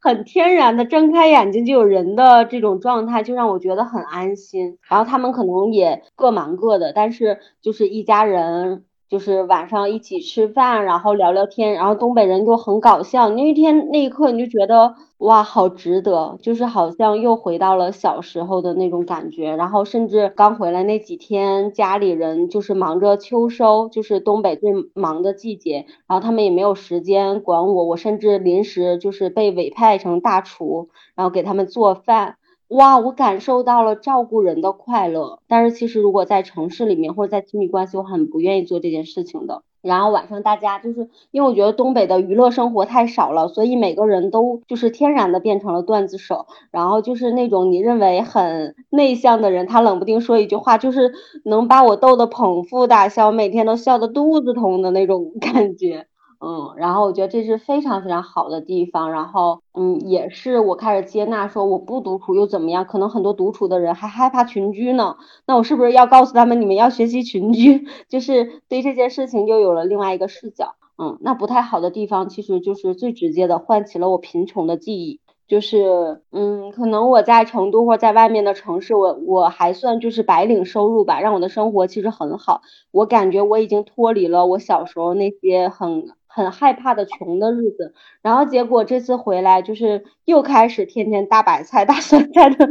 [0.00, 4.78] 很天然的睁开眼睛就有人的这种状态，就让我觉得很安心。
[4.88, 8.84] 然后他们可能也各忙各的，但是就是一家人。
[9.12, 13.28] 就是晚上一起吃饭，然后聊聊天，然后东北人就很搞笑。
[13.28, 19.54] 那一天那一刻，你就觉得哇，好值得，就是好像又回到了小时候的那种感觉。
[19.54, 32.36] 然后甚至刚回来那几天，家里人就是忙着秋收，就是东北最忙的季节，然后他们也没有时间管我，我甚至临时就是被委派成大厨，然后给他们做饭。
[32.72, 39.62] 哇，我感受到了照顾人的快乐，但是其实如果在城市里面或者在亲密关系，我很不愿意做这件事情的。
[39.82, 51.12] 然后晚上大家就是因为我觉得东北的娱乐生活太少了，所以每个人都就是天然的变成了段子手，然后就是那种你认为很内向的人，他冷不丁说一句话，就是
[51.44, 56.06] 能把我逗得捧腹大笑，每天都笑得肚子疼的那种感觉。
[56.44, 62.84] 嗯，然后我觉得这是非常非常好的地方，然后嗯，也是我开始接纳说我不独处又怎么样？
[62.84, 67.86] 可能很多独处的人还害怕群居呢，那我是不是要告诉他们你们要学习群居？
[68.10, 70.74] 就是对这件事情又有了另外一个视角。
[70.98, 86.08] 嗯，那不太好的地方其实就是最直接的唤起了我贫穷的记忆，就是嗯，可能我在成都或在外面的城市，我我还算就是白领收入吧，让我的生活其实很好，我感觉我已经脱离了我小时候那些很。
[86.34, 87.92] 很害怕的穷的日子，
[88.22, 92.68] 然后结果这次回来就是又开始天天大白菜 大酸菜的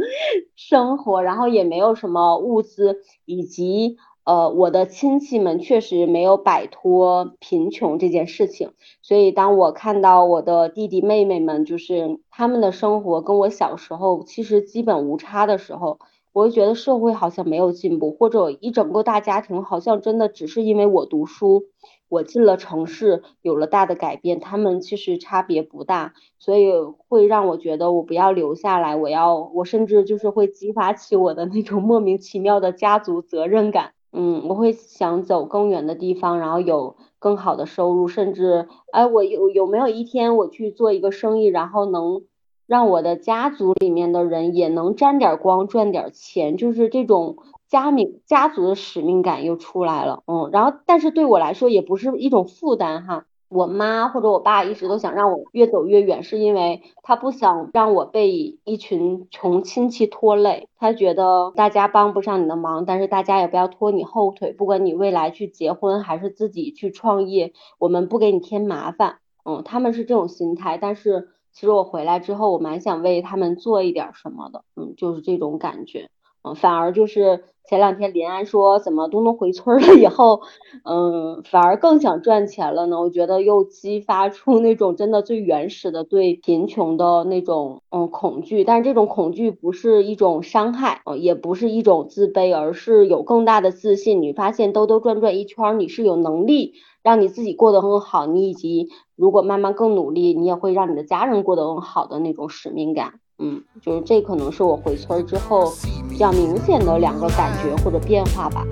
[0.56, 16.00] 生活，然后也没有什么物资，以及呃我的亲戚们确实没有摆脱贫穷这件事情，所以当我看到我的弟弟妹妹们就是他们的生活跟我小时候其实基本无差的时候，
[16.32, 21.66] 我就觉得社会好像没有进步，或者一整个大家庭好像真的只是因为我读书。
[22.12, 26.70] 我进了城市，有了大的改变，他们其实差别不大，所以
[27.08, 42.24] 会让我觉得我不要留下来，我要，我甚至就是会激发起我的那种莫名其妙的家族责任感，嗯，我会想走更远的地方，然后有更好的收入，甚至，哎，我有有没有一天我去做一个生意，然后能
[42.66, 47.38] 让我的家族里面的人也能沾点光，赚点钱，就是这种。
[47.72, 60.68] 家名家族的使命感又出来了，嗯，然后但是对我来说也不是一种负担哈，我妈或者我爸一直都想让我越走越远，是因为他不想让我被一群穷亲戚拖累。
[60.76, 64.52] 他觉得大家帮不上你的忙，但是大家也不要拖你后腿。
[64.52, 69.16] 不管你未来去结婚还是自己去创业，我们不给你添麻烦。
[69.46, 70.76] 嗯，他们是这种心态。
[70.76, 74.62] 但是其实我回来之后，我蛮想为他们做一点什么的。
[74.76, 76.10] 嗯，就是这种感觉。
[76.42, 80.42] 嗯，反而就是前两天林安说怎么东东回村了以后，
[80.84, 83.00] 嗯，反而更想赚钱了呢？
[83.00, 94.20] 我觉得又激发出那种真的最原始的对贫穷的那种嗯恐惧，但是这种恐惧不是一种伤害，也不是一种自卑，而是有更大的自信。
[94.20, 96.74] 你发现兜兜转转一圈，你是有能力
[97.04, 103.20] 让你自己过得很好，你以及如果慢慢更努力，你也会让你的家人过得更好的那种使命感。
[103.42, 105.72] 嗯，就是这可能是我回村之后
[106.08, 108.64] 比较明显的两个感觉或者变化吧。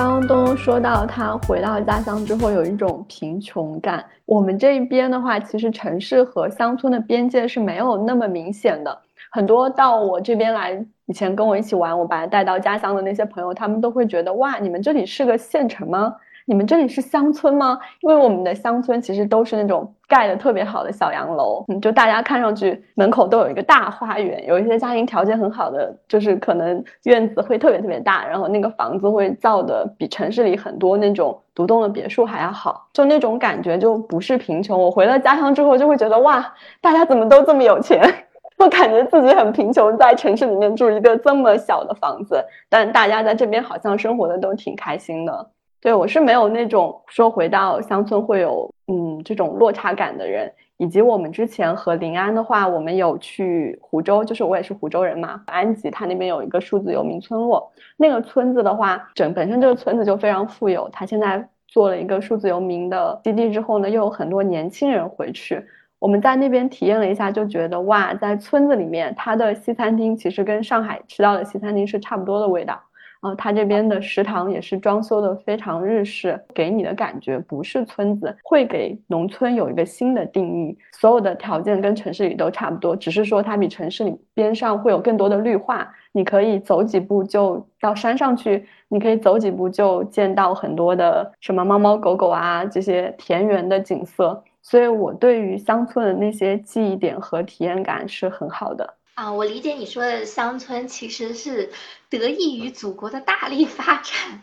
[0.00, 8.98] 刚刚都说到他回到家乡之后有一种贫穷感，我们这一边的话，其实城市和乡村的边界是没有那么明显的。
[9.30, 16.16] 很多到我这边来以前跟我一起玩，我把他带到家乡的那些朋友，他们都会觉得哇，你们这里是个县城吗？
[16.50, 17.78] 你们这里是乡村吗？
[18.00, 34.76] 因为我们的乡村其实都是那种盖的特别好的小洋楼，嗯，就大家看上去门口都有一个大花园，有一些家庭条件很好的，就是可能院子会特别特别大，然后那个房子会造的比城市里很多那种独栋的别墅还要好，就那种感觉就不是贫穷。
[34.76, 38.02] 我回了家乡之后就会觉得哇，大家怎么都这么有钱？
[38.58, 45.50] 我感觉自己很贫穷，在城市里面住一个这么小的房子，但大家在这边好像生活的都挺开心的。
[45.80, 65.64] 对我是没有那种说回到乡村会有嗯这种落差感的人，以及我们之前和临安的话，我们有去湖州，就是我也是湖州人嘛，安吉它那边有一个数字游民村落，那个村子的话，整本身这个村子就非常富有，它现在做了一个数字游民的基地之后呢，又有很多年轻人回去，
[65.98, 72.78] 我们在那边体验了一下，就觉得哇，在村子里面，它的西餐厅其实跟上海吃到的西餐厅是差不多的味道。
[73.20, 80.76] 啊，他这边的食堂也是装修的非常日式，给你的感觉不是村子，会给农村有一个新的定义。
[80.92, 94.42] 所有的条件跟城市里都差不多，只是说它比城市里边上会有更多的绿化，你可以走几步就到山上去，你可以走几步就见到很多的什么猫猫狗狗啊这些田园的景色。
[94.62, 98.94] 所以我对于乡村的那些记忆点和体验感是很好的。
[99.20, 101.70] 啊，我理解你说的乡村其实是
[102.08, 104.42] 得益于祖国的大力发展，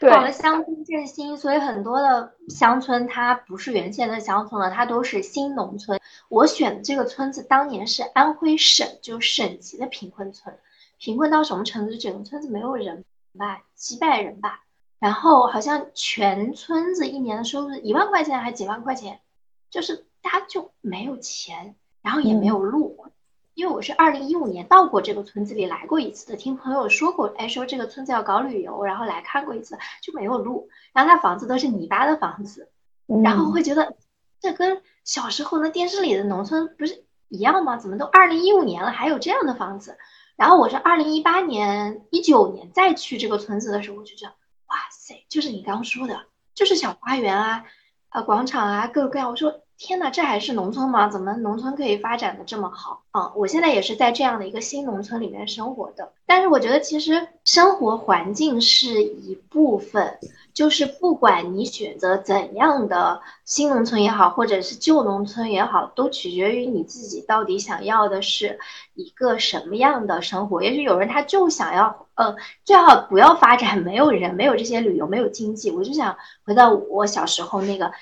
[0.00, 6.00] 搞了乡村振兴，所以很多的乡村它不是原先的乡村了，它都是新农村。
[6.28, 10.58] 我选的这个村子当年是安徽省就省级的贫困村，
[10.98, 11.96] 贫困到什么程度？
[11.96, 13.04] 整个村子没有人
[13.38, 14.64] 吧，几百人吧，
[14.98, 19.20] 然后好像全村子一年的收入一万块钱还几万块钱，
[19.70, 23.06] 就是大家就没有钱，然后也没有路。
[23.58, 32.70] 因为我是二零一五年到过这个村子里来过一次的，听朋友说过，哎，说这个村子要搞旅游，然后来看过一次，就没有路，然后他房子都是泥巴的房子，
[33.24, 33.96] 然后会觉得
[34.40, 37.76] 这跟小时候那电视里的农村不是一样吗？
[37.76, 39.98] 怎么都二零一五年了还有这样的房子？
[40.36, 44.34] 然后我是二零一八年、一九年再去这个村子的时候，我就觉得
[44.68, 47.64] 哇塞，就是你刚刚说的，就是小花园啊，
[48.10, 49.28] 啊广场啊，各种各样。
[49.28, 49.62] 我说。
[49.80, 51.06] 天哪，这还是农村吗？
[51.06, 53.32] 怎么农村可以发展的这么好啊？
[53.36, 60.18] 我现在也是在这样的一个新农村里面生活的，但是我觉得其实生活环境是一部分，
[60.52, 68.58] 就是不管你选择怎样的新农村也好，或者是旧农村也好，都取决于你自己到底想要的是
[68.94, 70.60] 一个什么样的生活。
[70.60, 77.92] 也许有人他就想要，呃，最好不要发展，没有人，没有这些旅游，没有经济，我就想回到我小时候那个。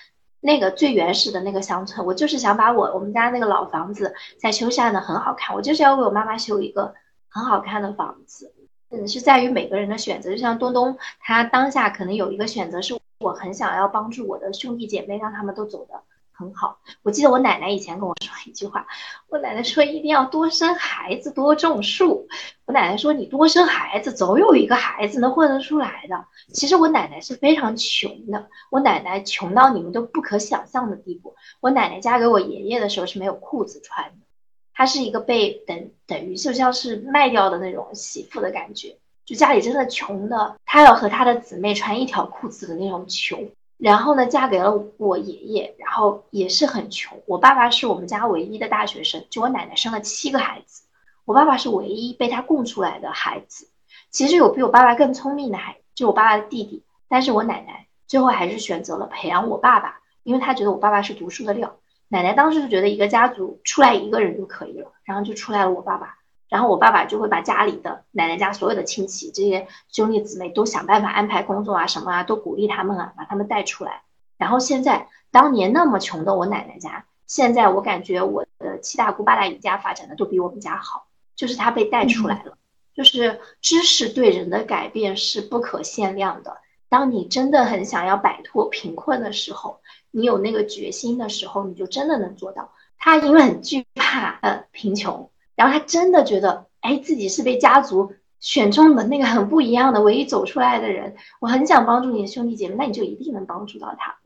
[0.41, 6.95] 那个最原始的那个乡村，我就是想把我我们家那个老房子再修缮的很好看，我就是要为我妈妈修一个
[7.28, 8.53] 很好看的房子。
[8.89, 16.03] 嗯，是在于每个人的选择，就像东东，他当下可能有一个选择，是我很想要帮助我的兄弟姐妹，让他们都走的。
[16.39, 18.87] 很好，我记得我奶奶以前跟我说一句话，
[19.28, 22.28] 我奶奶说一定要多生孩子，多种树。
[22.66, 26.26] 我奶奶说你多生孩子，总有一个孩子能混得出来的。
[26.53, 31.34] 其实我奶奶是非常穷的，我奶奶穷到你们都不可想象的地步。
[31.61, 34.26] 我奶奶嫁给我爷爷的时候是没有裤子穿的，
[34.74, 38.99] 她是一个被等等于就像是卖掉的那种媳妇的感觉。
[39.24, 43.49] 就家里真的穷的，她要和她的姊妹穿一条裤子的那种穷。
[43.78, 47.22] 然后呢，嫁给了我爷爷，然后也是很穷。
[47.26, 50.84] 我爸爸是我们家唯一的大学生，就我奶奶生了七个孩子，
[51.26, 53.68] 我爸爸是唯一被他供出来的孩子。
[54.10, 61.76] 其实有比我爸爸更聪明的孩，就我爸爸的弟弟，但是我奶奶最后还是选择了培养我爸爸，因为她觉得我爸爸是读书的料。
[62.08, 66.16] 奶奶当时就觉得一个家族出来一个人就可以了，然后就出来了我爸爸。
[66.49, 74.03] 然后我爸爸就会把家里的奶奶家所有的亲戚、这些兄弟姊妹都想办法安排工作啊，什么啊，都鼓励他们啊，把他们带出来。
[74.38, 82.57] 然后现在当年那么穷的我奶奶家，现在我感觉我的七大姑八大姨家发展的都比我们家好，就是他被带出来了。
[82.94, 86.59] 就是知识对人的改变是不可限量的。
[86.88, 89.80] 当你真的很想要摆脱贫困的时候，
[90.12, 92.72] 你有那个决心的时候，你就真的能做到。
[92.97, 95.28] 他因为很惧怕呃贫穷。
[95.57, 101.16] 然后他真的觉得，哎，自己是被家族选中的那个很不一样的唯一走出来的人。
[101.40, 104.16] 我很想帮助你的兄弟姐妹，那你就一定能帮助到他。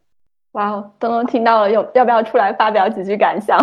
[0.52, 3.58] 哇哦，东东听到了，有要不要出来发表几句感想？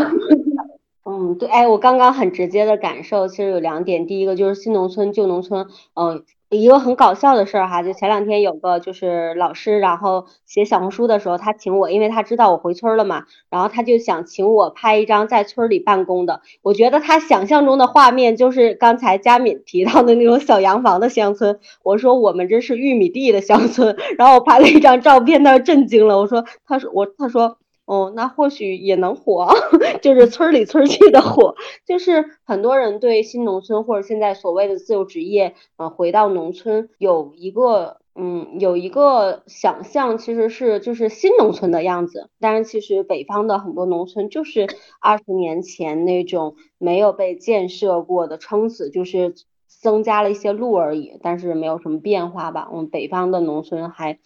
[1.05, 6.23] 嗯，对，哎，我刚刚很直接的感受，其实有两点，第一个就是新农村旧农村，嗯。
[6.49, 16.41] 一个很搞笑的事儿哈，就前两天有个就是老师，然后写小红书的时候，他请我，因为他知道我回村了嘛，然后他就想请我拍一张在村里办公的。
[16.61, 21.59] 我觉得他想象中的画面就是刚才佳敏提到的那种小洋房的乡村。
[21.83, 26.17] 我说我们这是玉米地的乡村，然后我拍了一张照片，他震惊了。
[26.17, 27.57] 我说，他说我，他说。
[27.87, 29.47] 哦，那或许也能火，
[30.03, 42.29] 就是村里村气的火，就是很多人对新农村或者现在所谓的自由职业，呃，回到农村有一个，嗯，有一个想象，其实是就是新农村的样子。
[42.41, 44.67] 但是其实北方的很多农村就是
[44.99, 49.33] 二十年前那种没有被建设过的撑死，就是
[49.69, 52.67] 增加了一些路而已，但是没有什么变化吧。
[52.69, 54.19] 我们北方的农村还。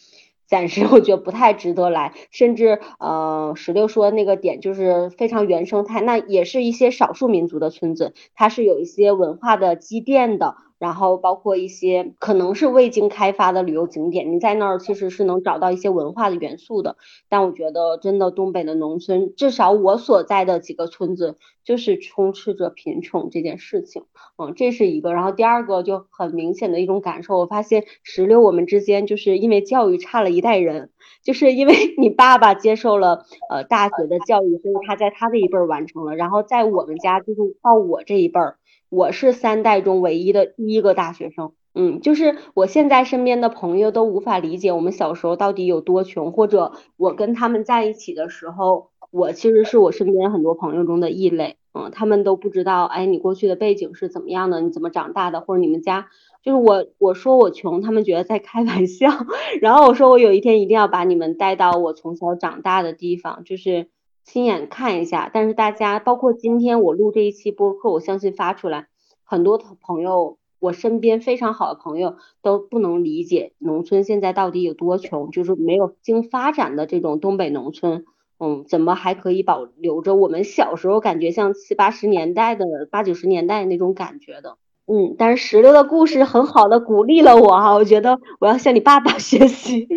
[0.51, 10.57] 暂时我觉得不太值得来，甚至呃，石榴说那个点就是非常原生态，那也是一些少数民族的村子，它是有一些文化的积淀的。
[10.81, 16.97] 然后包括一些可能是未经开发的旅游景点，你在那儿其实是能找到一些文化的元素的。
[17.29, 24.05] 但我觉得真的东北的农村，至少我所在的几个村子就是充斥着贫穷这件事情。
[24.39, 25.13] 嗯，这是一个。
[25.13, 30.89] 然后第二个就很明显的一种感受，我发现石榴我们之间就是因为教育差了一代人，
[31.23, 38.57] 就是因为你爸爸接受了呃大学的教育，所以他在他的一辈儿完成了，然后在我们家就是到我这一辈儿。
[38.91, 56.09] 我是三代中唯一的第一个大学生，嗯，就是我现在身边的朋友都无法理解我们小时候到底有多穷，或者我跟他们在一起的时候，我其实是我身边很多朋友中的异类，嗯，他们都不知道，哎，你过去的背景是怎么样的，你怎么长大的，或者你们家，
[56.43, 59.07] 就是我我说我穷，他们觉得在开玩笑，
[59.61, 63.87] 然后我说我有一天一定要把你们带到我从小长大的地方，就是。
[64.23, 68.87] 亲眼看一下，但是大家包括今天我录这一期播客，我相信发出来，
[69.23, 78.05] 很多朋友，我身边非常好的朋友都不能理解农村现在到底有多穷，就是没有经发展的这种东北农村，
[78.39, 89.87] 嗯，怎么还可以保留着我们小时候感觉像七八十年代的八九十年代那种感觉的，嗯，但是石榴的故事很好的鼓励了我哈，我觉得我要向你爸爸学习。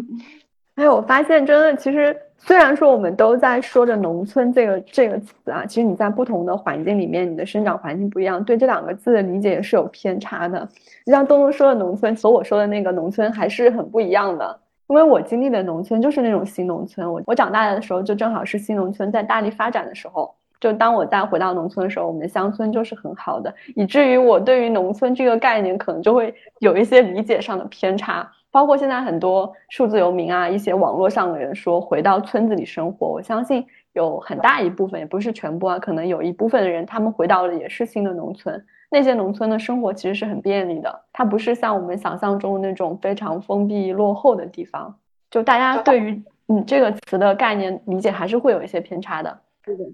[0.74, 2.16] 哎，我发现真的其实。
[2.42, 10.66] 虽然说我们都在说着“农村”这个这个词啊，其实你在不同的环境里面，你的生长环境不一样，对这两个字的理解也是有偏差的。
[11.04, 14.58] 就像东东说的“农村”和我说的那个“农村”还是很不一样的。
[14.88, 20.34] 因为我经历的农村就是那种新农村，我我长大的时候就正好是新农村在大力发展的时候。
[20.58, 28.30] 就当我再回到农村的时候，我们的乡村就是很好的，以至于我对于农村这个概念可能就会有一些理解上的偏差。
[28.50, 38.64] 包括现在很多数字游民啊，一些网络上的人说回到村子里生活，我相信有很大一部分，也不是全部啊，可能有一部分的人他们回到了也是新的农村。
[38.90, 44.92] 那些农村的生活其实是很便利的，它不是像我们想象中的那种非常封闭落后的地方。
[45.30, 49.38] 就大家对于嗯这个词的概念理解还是会有一些偏差的。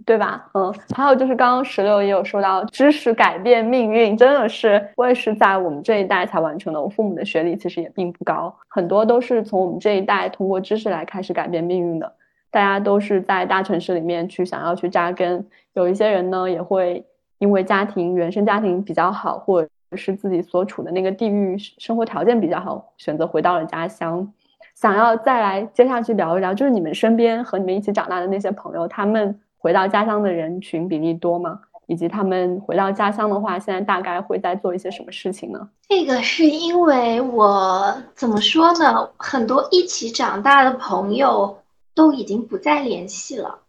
[0.05, 0.47] 对吧？
[0.55, 6.81] 嗯，还有就是刚刚石榴也有说到，知识改变命运，真的是我也是在我们这一代才完成的。
[6.81, 12.13] 我父母的学历其实也并不高，很多都是从我们这一代通过知识来开始改变命运的。
[12.51, 17.05] 大家都是在大城市里面去想要去扎根，有一些人呢也会
[17.39, 24.33] 因为家庭原生家庭比较好，或者是自己所处的那个地域生活条件比较好，选择回到了家乡。
[24.75, 29.39] 想要再来接下去聊一聊，就是你们身边和你们一起长大的那些朋友，他们。
[29.59, 31.61] 回到家乡的人群比例多吗？
[31.87, 35.69] 以及他们回到家乡的话，现在大概会在做一些什么事情呢？
[35.89, 39.09] 这个是因为我怎么说呢？
[39.17, 41.63] 很多一起长大的朋友
[41.95, 43.61] 都已经不再联系了，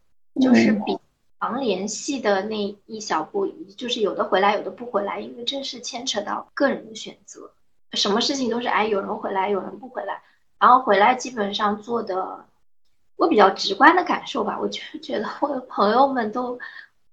[0.41, 0.97] 就是比
[1.39, 3.45] 常联系的那一小步，
[3.77, 7.51] 就是有的回来，有的不回来，因为这是牵扯到个人的选择。
[7.93, 10.23] 什么事情都是哎，有人回来，有人不回来，
[10.59, 12.45] 然后回来基本上做的，
[13.17, 16.57] 我比较直观的感受吧，我就觉得我的朋友们都。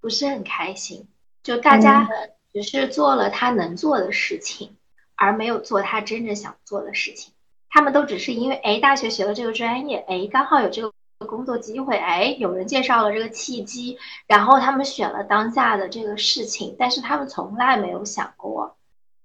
[0.00, 1.08] 不是很开心，
[1.42, 2.06] 就大家
[2.52, 4.76] 只是做了他能做的事情，
[5.16, 7.32] 而没有做他真正想做的事情。
[7.70, 10.92] 他们都只是因为哎，大学学了这个专业，哎，刚好有这个
[11.26, 13.96] 工作机会，哎，有人介绍了这个契机，
[14.26, 16.76] 然后他们选了当下的这个事情。
[16.78, 18.76] 但是他们从来没有想过，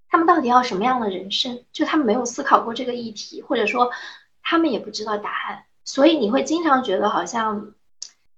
[0.07, 1.65] 他们到底要什么样的人生？
[1.73, 3.91] 就他们没有思考过这个议题，或者说
[4.41, 5.65] 他们也不知道答案。
[5.89, 7.73] 所以你会经常觉得好像。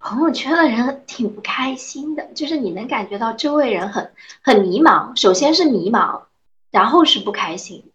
[0.03, 5.15] 朋友圈的人挺不开心的，就是你能感觉到周围人很很迷茫。
[5.15, 6.21] 首先是迷茫，
[6.71, 7.91] 然后是不开心。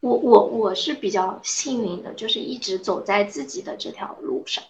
[0.00, 4.64] 我我我是比较幸运的，就是一直走在自己的这条路上。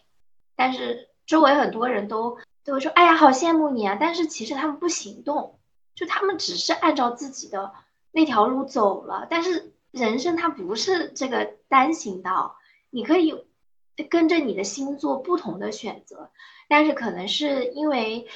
[0.55, 5.59] 但是周围很多人都都会说：“哎呀，好羡慕你啊！”但是其实他们不行动，
[5.97, 7.73] 就他们只是按照自己的
[8.13, 9.27] 那条路走了。
[9.29, 12.59] 但是人生它不是这个单行道，
[12.91, 13.46] 你可以
[14.05, 16.31] 跟着你的心做不同的选择。
[16.69, 18.27] 但是可能是因为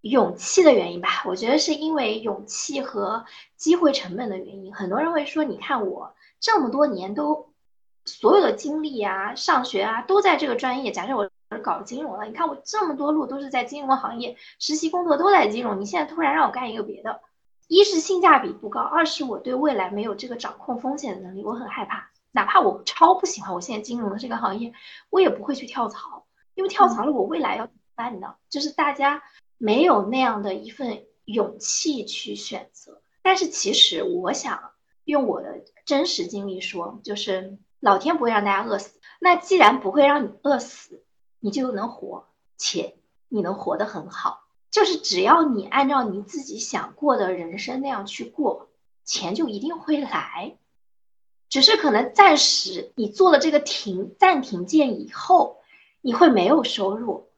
[0.00, 3.24] 勇气的原因吧，我觉得是因为勇气和
[3.56, 4.74] 机会成本的原因。
[4.74, 7.48] 很多人会说，你看我这么多年都
[8.04, 10.92] 所有的经历啊、上学啊都在这个专业。
[10.92, 11.30] 假设我
[11.62, 17.20] 搞金融了，你看我这么多路都是在金融行业实习工作都在金融，你现在突然让我干一个别的，
[17.66, 22.10] 一是性价比不高，二是我对未来没有这个掌控风险的能力，我很害怕。
[22.34, 24.72] 哪怕我超不喜欢我现在金融的这个行业，
[25.08, 26.26] 我也不会去跳槽。
[26.54, 28.34] 因为跳槽了，我未来要怎么办呢？
[28.50, 29.22] 就是大家
[29.56, 33.00] 没有那样的一份勇气去选择。
[33.22, 34.72] 但是其实我想
[35.04, 38.98] 用我的真实经历说，就是老天不会让大家饿死。
[39.20, 41.04] 那既然不会让你饿死，
[41.38, 42.26] 你就能活，
[42.58, 42.96] 且
[43.28, 44.40] 你能活得很好。
[44.72, 48.68] 就是只要你按照你自己想过的人生那样去过，
[49.04, 50.56] 钱就一定会来。
[51.48, 55.58] 只是可能暂时你做了这个停暂停键以后。
[56.06, 57.30] 你会没有收入，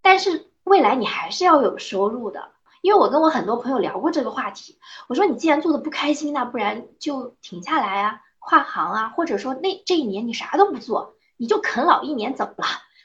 [0.00, 2.52] 但是未来你还是要有收入的。
[2.80, 12.64] 因为我跟我很多朋友聊过这个话题，我说你既然做的不开心，那不然就停下来啊，跨行啊，或者说那这一年你啥都不做，你就啃老一年怎么了？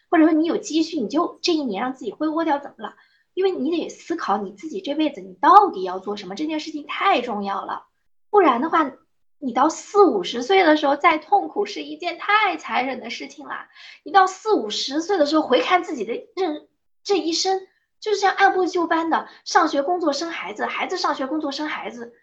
[0.10, 2.95] 或者说你有积蓄，你就这一年让自己挥霍掉怎么了？
[3.34, 7.88] 因为你得思考你自己这辈子你到底要做什么，这件事情太重要了，
[8.30, 8.89] 不然的话。
[9.40, 13.68] 你到四五十岁的时候再痛苦是一件太残忍的事情了。
[14.04, 16.68] 你到四五十岁的时候回看自己的这
[17.04, 17.60] 这一生，
[18.00, 22.14] 就是这样按部就班的上学、工作、生孩子，孩子上学、工作、生孩子。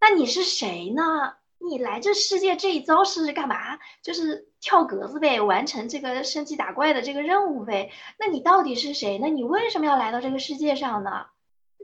[0.00, 1.34] 那你是谁呢？
[1.58, 3.78] 你来这世界这一遭是干嘛？
[4.02, 7.90] 就是跳格子呗，完成这个升级打怪的这个任务呗。
[8.18, 9.18] 那你到底是谁？
[9.18, 11.26] 那你为什么要来到这个世界上呢？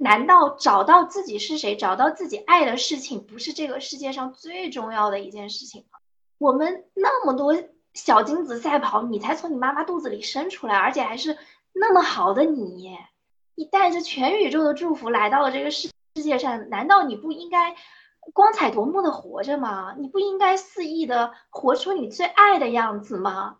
[0.03, 5.98] 难道找到自己是谁，找到自己爱的事情，不是这个世界上最重要的一件事情吗？
[6.38, 7.55] 我们那么多
[7.92, 11.36] 小精子赛跑，你才从你妈妈肚子里生出来，而且还是
[11.74, 12.96] 那么好的你，
[13.55, 17.76] 你带着全宇宙的祝福来到了这个世世界上，难道你不应该
[18.32, 19.94] 光彩夺目的活着吗？
[19.98, 23.59] 你不应该肆意的活出你最爱的样子吗？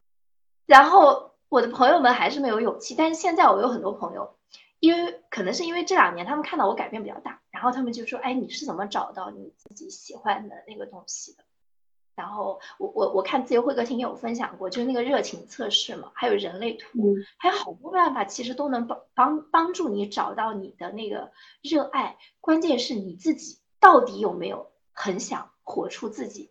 [0.65, 4.37] 然后我的朋友们还是没有勇气，但是现在我有很多朋友。
[4.81, 11.45] 因为可能是因为这两年他们看到我改变比较大，然后他们就说：“哎，你是怎么找到你自己喜欢的那个东西的？”
[12.17, 21.31] 然后我我我看自由会客厅有分享过，就是那个热情测试嘛，还有人类图，还有好多办法，其实都能帮帮帮助你找到你的那个
[21.63, 22.19] 热爱。
[22.41, 26.51] 关键是你自己到底有没有很想活出自己？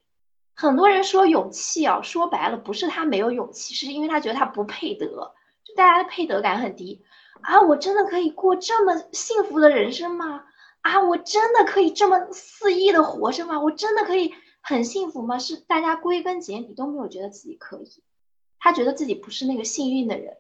[0.56, 7.04] 很多人说勇气啊，说白了不是他没有勇气，是因为他觉得他不配得，就大家的配得感很低。
[7.42, 10.44] 啊，我真的可以过这么幸福的人生吗？
[10.82, 13.60] 啊，我真的可以这么肆意的活着吗？
[13.60, 15.40] 我真的可以很幸福吗？
[15.40, 18.04] 是大家归根结底都没有觉得自己可以，
[18.60, 20.38] 他觉得自己不是那个幸运的人，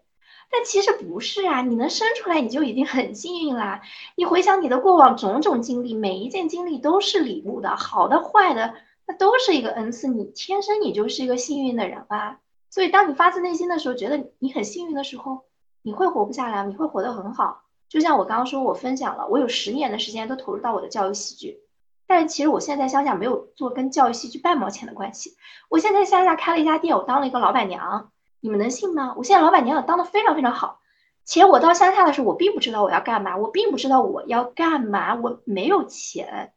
[0.52, 3.82] 但其实不是啊，你能生出来你就已经很幸运啦。
[4.16, 8.76] 你回想你的过往种种经历，每一件经历都是礼物的，好的坏的，
[9.08, 12.40] 那都是一个恩赐，你天生你就是一个幸运的人吧。
[12.70, 15.49] 所以当你发自内心的时候，觉得你很幸运的时候。
[15.82, 17.64] 你会活不下来，你会活得很好。
[17.88, 21.60] 就像我刚刚说，我分享了，我有十年的时间都投入到我的教育戏剧，
[22.06, 25.36] 但是其实我现在在乡下，没有做跟教育戏剧半毛钱的关系。
[25.70, 28.12] 我现在乡下开了一家店，我当了一个老板娘，
[28.42, 29.16] 你们能信吗？
[29.18, 30.80] 我现在老板娘也当的非常非常好。
[31.26, 36.54] 且我到乡下的时候，我并不知道我要干嘛，我并不知道我要干嘛，我没有钱，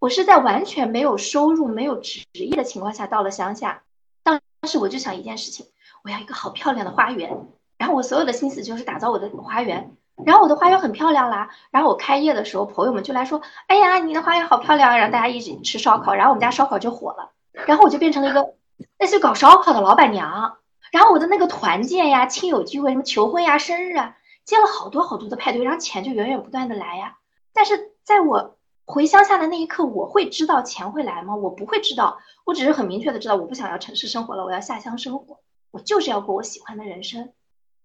[0.00, 3.82] 我是在完全没有收入、没有职业的情况下到了乡下。
[4.24, 5.66] 当时我就想一件事情，
[6.04, 7.48] 我要一个好漂亮的花园，
[7.80, 9.96] 然后我所有的心思就是打造我的花园。
[10.26, 17.30] 然后我的花园很漂亮啦，然后我开业的时候，朋友们就来说：“哎呀，你的花园好漂亮！”然后大家一起吃烧烤，然后我们家烧烤就火了，
[17.66, 18.52] 然后我就变成了一个
[18.98, 20.58] 类似于搞烧烤的老板娘。
[20.92, 24.14] 然后我的那个团建呀、亲友聚会、什么求婚呀、生日啊，
[24.44, 27.16] 接了好多好多的派对，然后钱就源源不断的来呀。
[27.54, 31.34] 但是在我回乡下的那一刻，我会知道钱会来吗？
[31.34, 35.38] 我不会知道，我只是很明确的知道，我不想要城市生活了，我要下乡生活，
[35.70, 37.30] 我就是要过我喜欢的人生。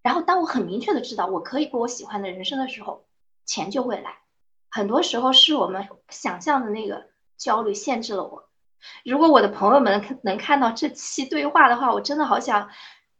[0.06, 3.02] 然后当我很明确的知道我可以过我喜欢的人生的时候，
[3.44, 4.18] 钱就会来。
[4.70, 8.44] 很多时候是我们想象的那个焦虑限制了我。
[9.04, 12.68] 如果我的朋友们能看到这期对话的话，我真的好想。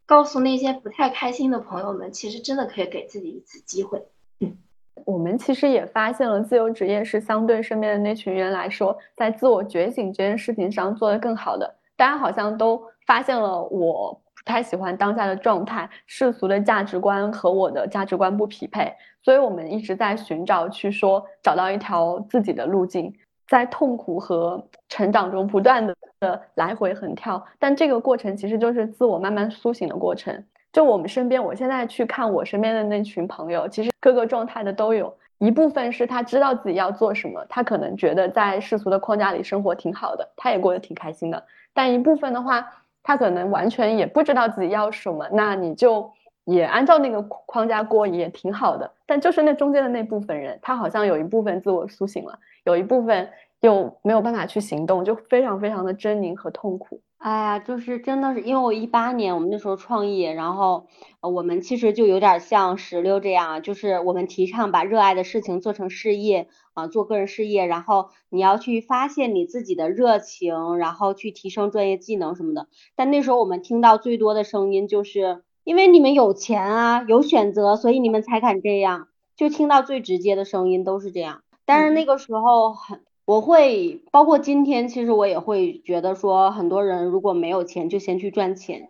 [0.05, 4.01] 告诉那些不太开心的朋友们，其实真的可以给自己一次机会。
[4.39, 4.57] 嗯，
[5.03, 11.75] 我们其实也发现了，自由职业是相对身边的那群人来说，在自我觉醒这件事情上做得更好的。
[11.97, 18.89] 大家好像都发现了，我不太喜欢当下的状态，世俗的价值观和我的价值观不匹配，
[19.21, 23.13] 所以我们一直在寻找，去说找到一条自己的路径。
[23.49, 30.41] 在痛苦和成长中不断的的来回横跳，但这个过程其实就是自我慢慢苏醒的过程。
[30.71, 41.45] 就我们身边，我现在去看我身边的那群朋友，其实各个状态的都有一部分是他知道自己要做什么，他可能觉得在世俗的框架里生活挺好的，他也过得挺开心的。
[41.73, 42.65] 但一部分的话，
[43.07, 46.11] 他可能完全也不知道自己要什么，那你就
[46.43, 48.91] 也按照那个框架过也挺好的。
[49.05, 52.37] 但就是那中间的那部分人，他好像有一部分自我苏醒了。
[52.65, 53.29] 有一部分
[53.61, 56.99] 又没有办法去行动，就非常非常的狰狞和痛苦。
[57.17, 60.87] 哎呀，就是真的是，因为我一八年我们那时候创业，然后
[61.19, 72.67] 我们其实就有点像石榴这样，就是我们提倡把热爱的事情做成事业啊，做个人事业，然后你要去发现你自己的热情，然后去提升专业技能什么的。
[72.95, 79.07] 但那时候我们听到最多的声音就是，因为你们有钱啊，有选择，所以你们才敢这样。
[79.35, 81.41] 就听到最直接的声音都是这样。
[81.65, 88.89] 但是那个时候很，我会包括今天，其实我也会觉得说，很多人如果没有钱，就先去赚钱。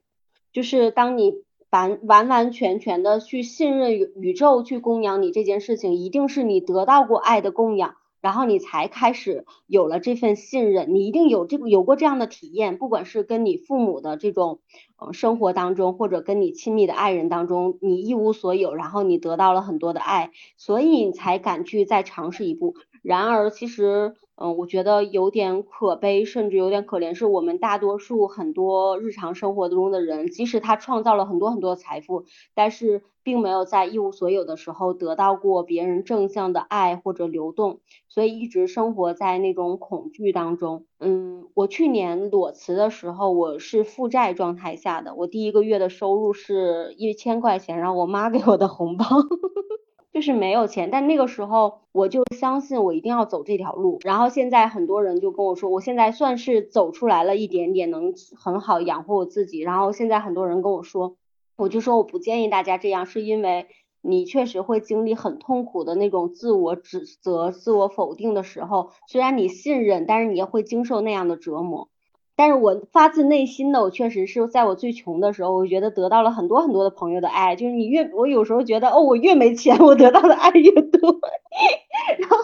[0.54, 1.34] 就是当你
[1.72, 7.96] 完完完全全的去信任宇宙去供养你这件事情，一定是你得到过爱的供养。
[8.20, 14.60] 然后你才开始有了这份信任，你一定有这个有过这样的体验，不管是跟你父母的这种
[14.98, 22.76] 呃生活当中，或者跟你亲密的爱人当中，你一无所有，然后你得到了很多的爱，所以你才敢去再尝试一步。
[23.08, 24.16] 然而，其实。
[24.40, 37.80] 嗯，我觉得有点可悲，甚至有点可怜，是我们大多数很多日常生活中的人，即使他创造了很多很多财富，但是并没有在一无所有的时候得到过别人正向的爱或者流动，
[38.10, 40.86] 所以一直生活在那种恐惧当中。
[41.00, 49.06] 嗯，我去年裸辞的时候，我是负债状态下的，我第一个月的收入是一千块钱，然后我妈给我的红包。
[50.18, 54.00] 就是没有钱，但那个时候我就相信我一定要走这条路。
[54.04, 59.60] 然后现在很多人就跟我说，我现在算是走出来了一点点，能很好养活我自己。
[59.60, 61.18] 然后现在很多人跟我说，
[61.56, 63.68] 我就说我不建议大家这样，是因为
[64.02, 68.90] 你确实会经历很痛苦的那种自我指责、自我否定的时候。
[69.08, 71.90] 虽然你信任，但是你也会经受那样的折磨。
[72.38, 77.56] 但是我发自内心的，我确实是在我最穷的时候，我觉得得到了很多很多的朋友的爱。
[77.56, 81.20] 就是你越，我有时候觉得，哦，我越没钱，我得到的爱越多。
[82.20, 82.38] 然后，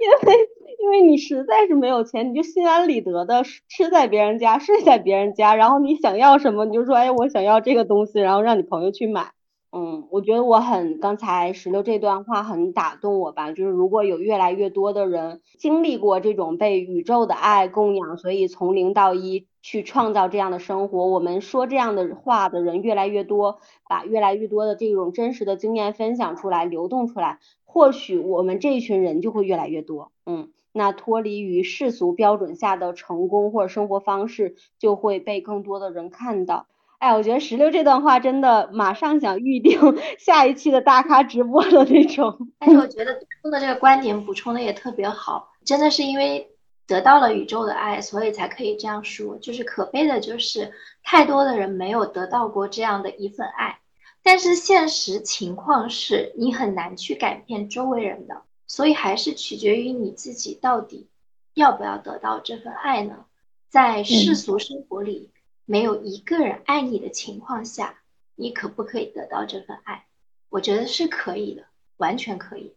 [0.00, 0.38] 因为
[0.82, 9.33] 因为你实在是没有钱，你就心安理得的吃在别人家，睡在别人家，然后你想要什么，你就说，哎，我想要这个东西，然后让你朋友去买。
[9.76, 23.58] 嗯，我觉得我很刚才石榴这段话很打动我吧，就是如果有越来越多的人经历过这种被宇宙的爱供养，所以从零到一去创造这样的生活，我们说这样的话的人越来越多，
[23.88, 30.12] 把越来越多的这种真实的经验分享出来，流动出来，或许我们这一群人就会越来越多。
[30.24, 36.68] 嗯，那脱离于世俗标准下的成功或者生活方式就会被更多的人看到。
[37.04, 39.78] 哎，我觉得石榴这段话真的马上想预定
[40.18, 42.48] 下一期的大咖直播的那种。
[42.58, 46.50] 但是我觉得东东的这个观点补充的也特别好，真的是因为
[46.86, 49.36] 得到了宇宙的爱，所以才可以这样说。
[49.36, 53.80] 就是可悲的就是太多的人没有得到过这样的一份爱，
[54.22, 61.06] 但是现实情况是你很难去改变周围人的，所以还是取决于你自己到底
[61.52, 63.26] 要不要得到这份爱呢？
[63.68, 65.28] 在世俗生活里。
[65.66, 67.96] 没有一个人爱你的情况下，
[68.34, 70.04] 你可不可以得到这份爱？
[70.50, 71.64] 我觉得是可以的，
[71.96, 72.74] 完全可以。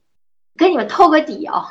[0.56, 1.68] 跟你们透个底哦，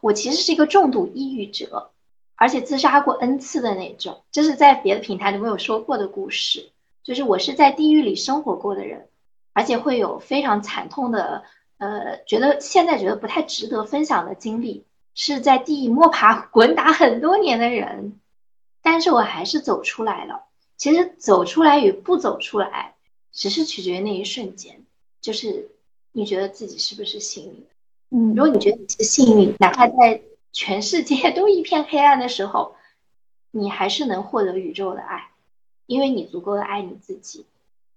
[0.00, 1.90] 我其实是一个重度抑郁者，
[2.36, 6.70] 而且自杀过 n 次的那种，这是在别的平台都没有说过的故事。
[7.02, 9.08] 就是我是在地狱里生活过的人，
[9.52, 11.42] 而且会有非常惨痛的，
[11.78, 18.20] 呃，觉得现在觉得不太值得分享的经历，是在地狱摸爬 滚打很多年的人，
[18.82, 20.44] 但是我还是走出来了。
[20.82, 22.96] 其实走出来与不走出来，
[23.30, 24.80] 只是取决于那一瞬间，
[25.20, 25.70] 就是
[26.10, 27.64] 你觉得自己是不是幸运。
[28.10, 32.74] 嗯，如果你觉得你是幸运，哪怕在全世界都一片黑暗的时候，
[33.52, 35.30] 你还是能获得宇宙的爱。
[35.86, 37.46] 因为你足够的爱你自己，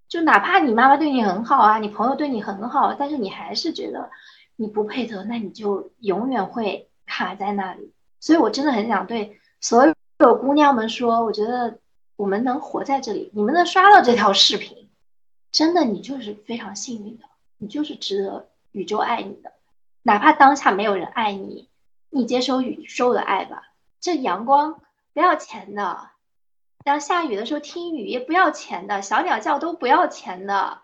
[0.08, 4.10] 就哪怕你妈妈对你很好啊，你朋友对你很好，但是你还是觉得
[4.54, 7.90] 你不配得，那你就永远会卡在那里。
[8.20, 11.80] 所以我真的很想对所有姑娘们说，我觉得
[12.16, 14.88] 我们能活在这里，你们能刷到这条视频，
[15.52, 17.24] 真的你就是非常幸运的，
[17.58, 19.52] 你就是值得宇宙爱你的，
[20.02, 21.68] 哪怕当下没有人爱你，
[22.10, 23.62] 你接受宇宙的爱吧。
[24.00, 24.80] 这阳光
[25.12, 26.08] 不要钱的。
[26.84, 30.82] 当下雨的时候听雨也不要钱的，小鸟叫都不要钱的。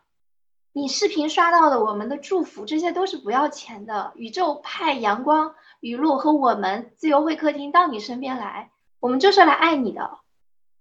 [0.72, 4.12] 你视频刷到的我们的祝福，这些都是不要钱的。
[4.16, 10.18] 宇宙派阳光、雨露和我们自由会客厅到你身边来，我们就是来爱你的。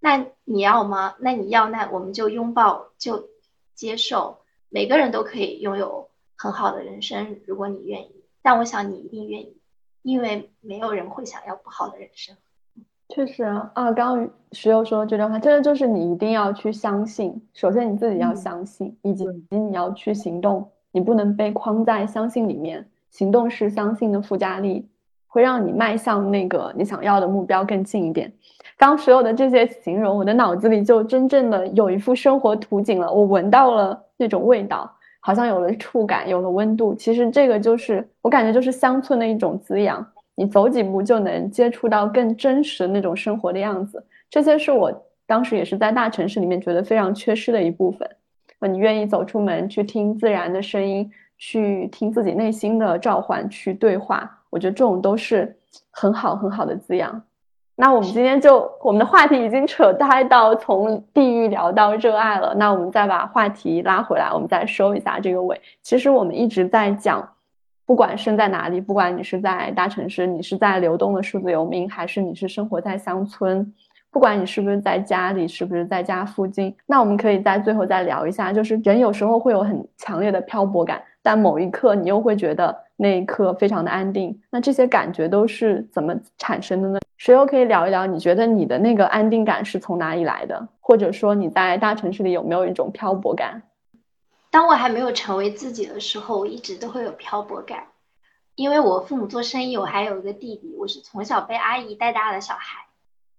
[0.01, 1.15] 那你要吗？
[1.19, 3.29] 那你要，那我们就拥抱，就
[3.73, 4.39] 接受。
[4.67, 8.23] 每个人都可以拥有很好的人生，如果你愿意。
[8.41, 9.57] 但我想你一定愿意，
[10.01, 12.35] 因为没有人会想要不好的人生。
[13.09, 17.39] 确实啊，啊，刚刚石榴说这段话，真的就是你一定要去相信。
[17.53, 20.67] 首先你自己要相信，以及你要去行动。
[20.93, 24.89] 你不能被框在相信里面，行动是相信的附加力，
[25.27, 28.33] 会让你迈向那个你想要的目标更近一点。
[28.81, 33.13] 刚所有的这些形容，我的脑子里就真正的有一幅生活图景了。
[33.13, 36.95] 我闻到了那种味道，好像有了触感，有了温度。
[36.95, 40.03] 其实这个就是我感觉就是乡村的一种滋养。
[40.33, 44.91] 你走几步就能接触到更真实的那种生活的样子，这些是我
[45.27, 48.09] 当时也是在大城市里面觉得非常缺失的一部分。
[48.59, 51.07] 那你愿意走出门去听自然的声音，
[51.37, 55.55] 去听自己内心的召唤，去对话，我觉得这种都是
[55.91, 57.21] 很好很好的滋养。
[57.81, 65.59] 那我们今天就我们的话题已经扯开到从地狱聊到热爱了，那我们再把话题拉回来，我们再收一下这个尾。
[65.81, 67.27] 其实我们一直在讲。
[67.83, 73.73] 不管身在哪里，不管你是在大城市，你是在流动的数字游民，还是你是生活在乡村，
[74.11, 84.39] 不管你是不是在家里，是不是在家附近，那我们可以在最后再聊一下，就是人有时候会有很强烈的漂泊感，但某一刻你又会觉得那一刻非常的安定。
[84.51, 86.99] 那这些感觉都是怎么产生的呢？
[87.17, 88.05] 谁又可以聊一聊？
[88.05, 90.67] 你觉得你的那个安定感是从哪里来的？
[90.79, 93.63] 或者说你在大城市里有没有一种漂泊感？
[94.51, 97.87] 当我还没有成为自己的时候，我一直都会有漂泊感，
[98.53, 102.85] 因为我父母做生意，我还有一个弟弟，我是从小被阿姨带大的小孩。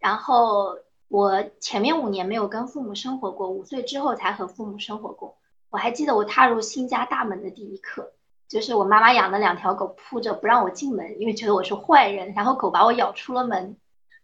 [0.01, 5.37] 然后我前面五年没有跟父母生活过，五岁之后才和父母生活过。
[5.71, 8.13] 我还记得我踏入新家大门的第一刻，
[8.53, 13.79] 就是我妈妈养的两条狗扑着不让我进门，因为觉得我是坏人，然后狗把我咬出了门。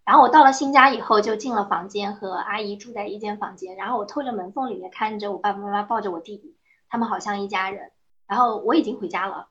[0.04, 3.74] 然后我到了新家以后，就进了房间，和阿姨住在一间房间。
[3.76, 6.58] 然后我透着门缝里面看着我爸爸妈妈抱着我弟弟。
[6.90, 7.90] 他们好像一家人，
[8.26, 9.48] 然后我已经回家了，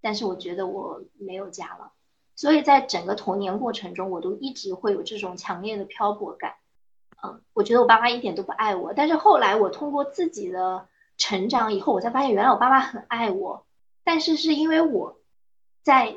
[0.00, 1.92] 但是我觉得我没有家了，
[2.34, 6.54] 所以在整个童年过程中，我都一直会有这种强烈的漂泊感。
[7.22, 10.86] 嗯，我觉得我爸妈一点都不爱我，但是后来我通过自己的
[11.18, 13.66] 成长以后，我才发现原来我爸妈很爱我，
[14.04, 15.18] 但是是因为我
[15.82, 16.16] 在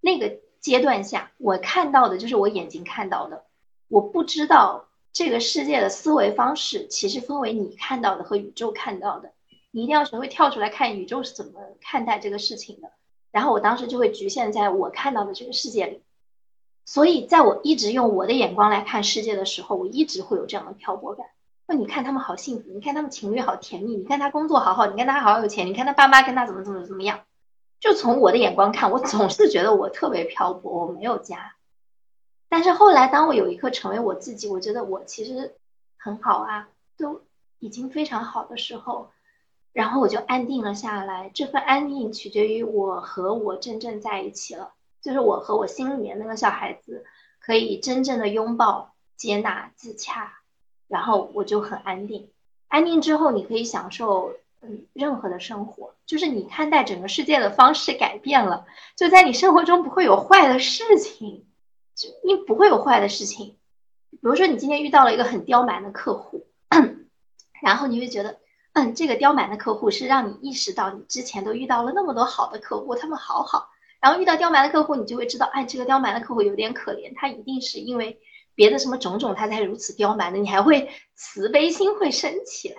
[0.00, 3.44] 那个阶段下，我看到的就是我眼睛看到的，
[3.88, 9.32] 我不知道这个世界的思维方式其实分为你看到的和宇宙看到的。
[9.70, 12.92] 你一定要学会跳出来看宇宙是怎么看待这个事情的，
[13.32, 16.02] 然后我当时就会局限在我看到的这个世界里，
[16.84, 21.26] 所以在我一直用我的眼光来看世界的时候，我一直会有这样的漂泊感。
[21.66, 27.20] 那你看他们好幸福，你看他们情侣好甜蜜，你看他工作好好，你看他好有钱，你看他爸妈跟他怎么怎么怎么样，
[27.80, 31.54] 就从我的眼光看，我总是觉得我特别漂泊，我没有家。
[32.48, 35.54] 但是后来当我有一刻成为我自己，我觉得我其实
[35.96, 37.22] 很好啊，都
[37.58, 39.10] 已经非常好的时候。
[39.72, 47.04] 然后我就安定了下来，这份安定取决于我和我真正在一起了，就是我和我心里面那个小孩子
[47.40, 50.34] 可以真正的拥抱、接纳、自洽，
[50.94, 52.30] 然后我就很安定。
[52.68, 54.32] 安定之后，你可以享受
[54.62, 58.64] 嗯任何的生活，就是你看待整个世界的方式改变了，
[58.96, 61.44] 就在你生活中不会有坏的事情，
[61.96, 63.56] 就你不会有坏的事情。
[64.12, 66.46] 比如说你今天遇到了一个很刁蛮的客户，
[67.60, 68.38] 然后你会觉得。
[68.76, 73.68] 嗯，这个刁蛮的客户是让你意识到你之前都遇到了那么多好的客户，他们好好。
[74.00, 78.18] 然后遇到刁蛮的客户，你就会知道，哎，这个刁蛮的客户有点可怜，他一定是因为
[78.54, 80.38] 别的什么种种，他才如此刁蛮的。
[80.38, 82.76] 你还会慈悲心会升起来。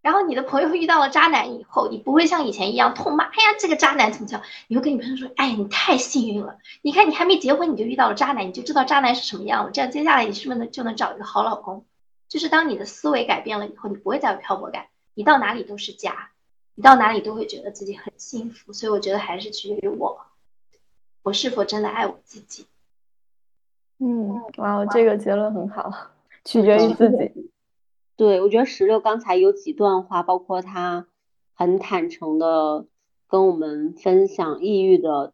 [0.00, 4.42] 然后你的朋友遇到了渣男以后，你不会像以前一样痛骂，哎呀，这个渣男怎么叫？
[4.66, 9.70] 你会跟你朋友说，哎，你太幸运了，你看你还没结婚你就遇到了渣男，你就知道渣男是什么样了。
[9.70, 11.86] 这样接下来你是不是能就能找一个好老公？
[12.28, 16.30] 就是当你的思维改变了以后，你不会再有漂泊感，你到哪里都是家，
[16.74, 18.72] 你到哪里都会觉得自己很幸福。
[18.72, 20.20] 所以我觉得还是取决于我，
[21.22, 22.66] 我是否真的爱我自己。
[24.04, 25.88] 嗯，哇，这个结论很好，
[26.44, 27.50] 取决于自己。
[28.16, 31.06] 对，我觉得石榴刚才有几段话，包括他
[31.54, 32.86] 很坦诚的
[33.28, 35.32] 跟我们分享抑郁的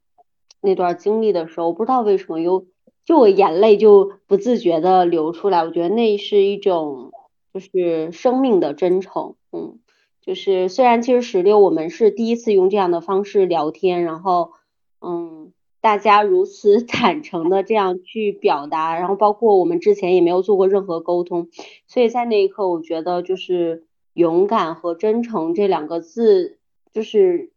[0.60, 2.66] 那段经历的时候，不知道为什么有
[3.06, 5.64] 就我眼泪就不自觉的流出来。
[5.64, 7.10] 我觉得那是一种
[7.54, 9.78] 就是生命的真诚，嗯，
[10.20, 14.52] 就是虽然其实石榴我们是第一次用这样的方式聊天，然后
[15.00, 15.54] 嗯。
[15.81, 21.49] 大家如此 坦诚的这样去表达，然后包括我们之前也没有做过任何沟通，
[21.87, 26.59] 所以在那一刻，我觉得就是勇敢和真诚这两个字，
[26.93, 27.53] 就是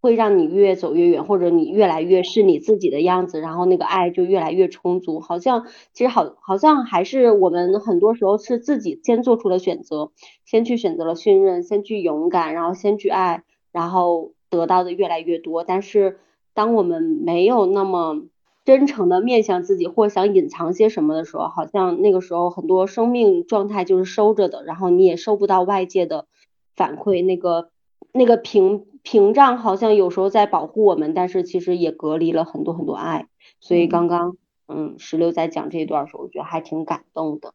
[0.00, 5.18] 会让你越走越远，或者你越来越是你自己的样子，然后那个爱就越来越充足。
[5.18, 10.12] 好像其实好，好像还是我们很多时候是自己先做出了选择，
[10.44, 16.18] 先去选择了信任，先去勇敢，然后先去爱，然后得到的越来越多，但是。
[16.54, 18.22] 当我们没有那么
[18.64, 26.26] 真诚的面向自己，或想隐藏些什么的时候，好像那个时候很多生命状态就是收着的，然后你也收不到外界的
[26.76, 27.70] 反馈，那个
[28.12, 33.26] 那个屏屏障好像有时候在保护我们，但是其实也隔离了很多很多爱。
[33.58, 34.36] 所以刚刚
[34.68, 37.52] 嗯石榴在讲这一段的时候，我觉得还挺感动的。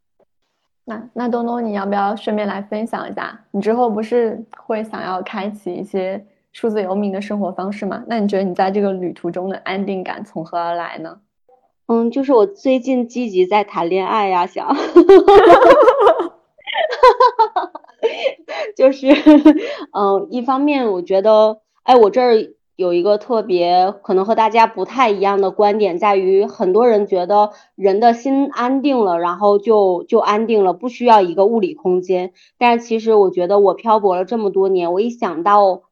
[0.84, 3.46] 那那东东，你要不要顺便来分享一下？
[3.52, 6.26] 你之后不是会想要开启一些？
[6.58, 8.04] 数字游民的生活方式嘛？
[8.08, 11.20] 那你觉得你在这个旅途中的安定感从何而来呢？
[11.86, 14.76] 嗯，就是我最近积极在谈恋爱呀，想，
[18.76, 19.06] 就是
[19.94, 22.34] 嗯，一方面我觉得，哎，我这儿
[22.76, 32.32] 有一个特别可能和大家不太一样的观点，在于很多人觉得人的心安定了，然后就就安定了，不需要一个物理空间。
[32.58, 35.84] 但是其实我觉得我漂泊了这么多年，我一想到。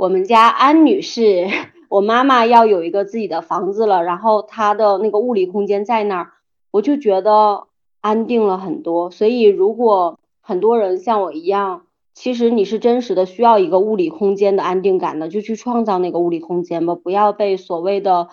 [0.00, 1.46] 我们家安女士，
[1.90, 6.30] 我妈妈要有一个自己的房子了，然后她的那个物理空间在那儿，
[6.70, 7.64] 我就觉得
[8.00, 9.10] 安定了很多。
[9.10, 11.82] 所以，如果很多人像我一样，
[12.14, 18.28] 其实你是真实的需要一个物理空间的安定感的，就去创造那个物理空间吧，不要被所谓的。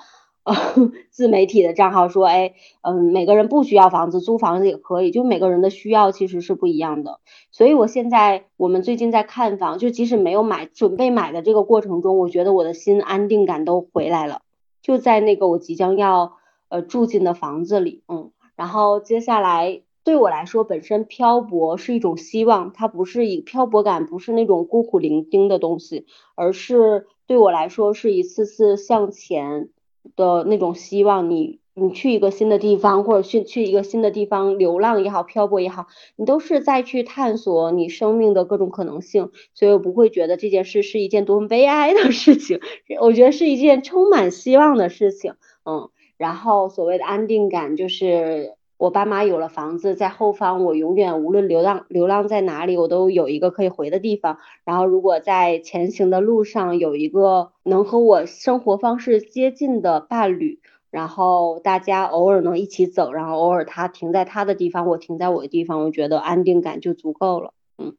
[1.12, 7.20] 自媒体的账号说，哎，嗯，每个人不需要房子，租房子也可以，就每个人的需要其实是不一样的。
[7.52, 14.42] 所以我现在，我们最近在看房，就即使没有买，准备买的这个过程中，我觉得我的心安定感都回来了，
[14.82, 16.38] 就在那个我即将要
[16.70, 18.32] 呃住进的房子里，嗯。
[18.56, 29.70] 然后接下来对我来说，本身漂泊是一种希望，它不是以漂泊感，不是那种孤苦伶仃的东西，而是对我来说是一次次向前。
[30.18, 35.88] 的那种希望，你你去一个新的地方，或者去去一个新的地方流浪也好，漂泊也好，
[36.18, 42.60] 你都是在去探索你生命的各种可能性，所以我不会觉得这件事是一件多么悲哀的事情，
[43.00, 48.57] 我觉得是一件充满希望的事情，嗯，然后所谓的安定感就是。
[48.78, 54.38] 我爸妈有了房子，在后方，我永远无论流浪流浪在哪里，我都有一个可以回的地方。
[54.64, 60.60] 然后，如果在前行的路上有一个能和我生活方式接近的伴侣，
[60.92, 67.54] 然后大家偶尔能一起走，然后偶尔他停在他的地方，我停在我的地方，我觉得安定感就足够了。
[67.80, 67.96] 嗯，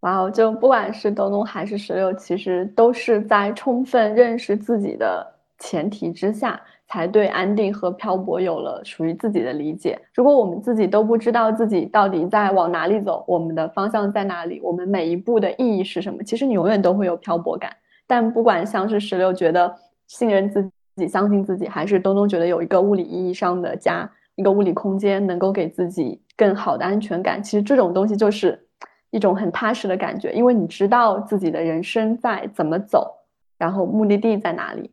[0.00, 6.58] 哇哦，就不管是东东还是石榴，其实都是在充分认识自己的前提之下。
[6.92, 9.98] 才对安定和漂泊有了属于自己的理解。
[10.12, 17.74] 如果我们自己都不知道自己到底在往哪里走，我们的方向在哪里，我们每一步的意义是什么，其实你永远都会有漂泊感。
[18.06, 19.74] 但不管像是石榴觉得
[20.06, 28.62] 信任自己、相信自己，还是东东觉得有一个物理意义上的家、一个物理空间能够给自己更好的安全感，其实这种东西就是
[29.10, 33.10] 一种很踏实的感觉，因为你知道自己的人生在怎么走，
[33.56, 34.90] 然后目的地在哪里。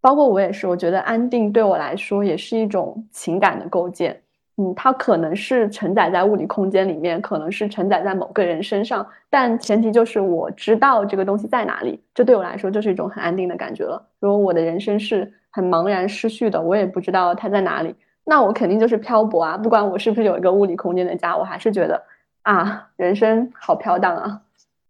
[0.00, 4.20] 包括我也是，我觉得安定对我来说也是一种情感的构建。
[4.56, 14.06] 嗯，它可能是承载在物理空间里面，可能是承载在某个人身上，但前提就是我知道这个东西在哪里，这对我来说就是一种很安定的感觉了。
[14.18, 17.94] 如果我的人生是很茫然失序的，我也不知道它在哪里，
[18.24, 19.56] 那我肯定就是漂泊啊。
[19.56, 22.02] 不管我是不是有一个物理空间的家，我还是觉得
[22.42, 24.42] 啊，人生好飘荡啊。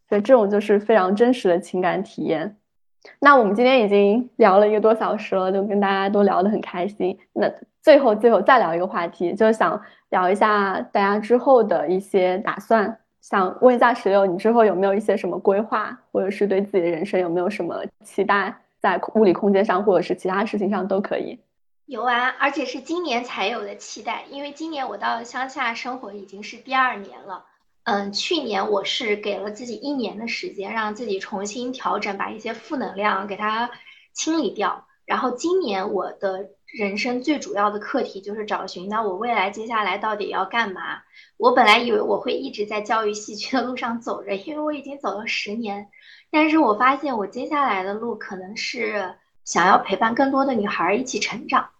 [0.09, 2.57] 所以这种就是非常真实的情感体验。
[3.19, 7.19] 那我们今天已经聊了一个多小时了，就跟大家都聊得很开心。
[7.33, 7.51] 那
[7.83, 9.81] 最后最后再聊一个话题，就是想
[10.11, 12.99] 聊一下大家之后的一些打算。
[13.21, 21.39] 想问一下石榴，你之后有没有一些什么规划，或者是对自己的人生有没有什么期待，在物理空间上或者是其他事情上都可以。
[21.85, 27.45] 有啊，而且是今年才有的期待，因为今年我到乡下生活已经是第二年了。
[27.85, 33.71] 嗯，去年我是给了自己一年的时间，让自己重新调整，把一些负能量给它
[34.13, 34.87] 清理掉。
[35.07, 41.03] 然后今年我的人生最主要的课题就是找寻到我未来接下来到底要干嘛。
[41.37, 45.89] 我本来以为我会一直在教育戏剧的路上走着，因为我已经走了十年，
[46.31, 51.71] 但是我发现我接下来的路可能是想要陪伴更多的女孩一起成长。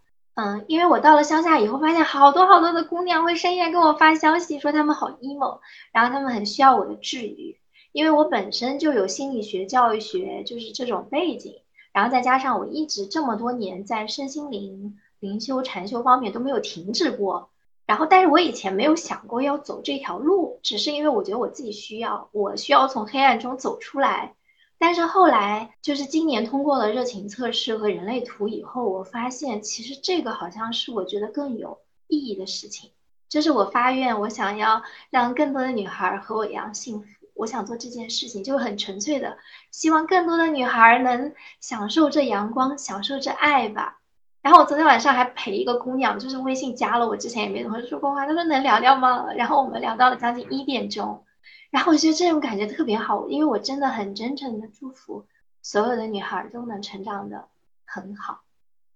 [0.43, 5.59] 嗯，因为我到了乡下以后，发现好多好多的姑娘会深夜跟我发消息，说她们好 emo，
[5.93, 7.59] 然后她们很需要我的治愈。
[7.93, 11.61] 因为我本身就有心理学、教育学，就是这种背景，
[11.93, 17.51] 然后再加上我一直这么多年在身心灵、灵修、禅修方面都没有停止过。
[17.85, 24.37] 然后，但是我以前没有想过要走这条路，只是因为我觉得我自己需要，我需要从黑暗中走出来。
[24.83, 31.79] 但是后来，就是今年通过了热情测试和人类图以后，我发现其实这个好像是我觉得更有
[32.09, 32.91] 意义的事情。
[33.29, 37.07] 就是我发愿，我想要让更多的女孩和我一样幸福。
[37.35, 39.37] 我想做这件事情，就很纯粹的
[39.71, 43.99] 希望更多的女孩能享受这阳光，享受这爱吧。
[44.41, 49.27] 然后我昨天晚上还陪一个姑娘，就是微信加了我，之前也没怎么说过话，她说能聊聊吗？
[49.37, 51.23] 然后我们聊到了将近一点钟。
[51.71, 55.25] 然后我觉得这种感觉特别好，因为我真的很真诚的祝福
[55.63, 57.49] 所有的女孩都能成长的
[57.85, 58.41] 很好。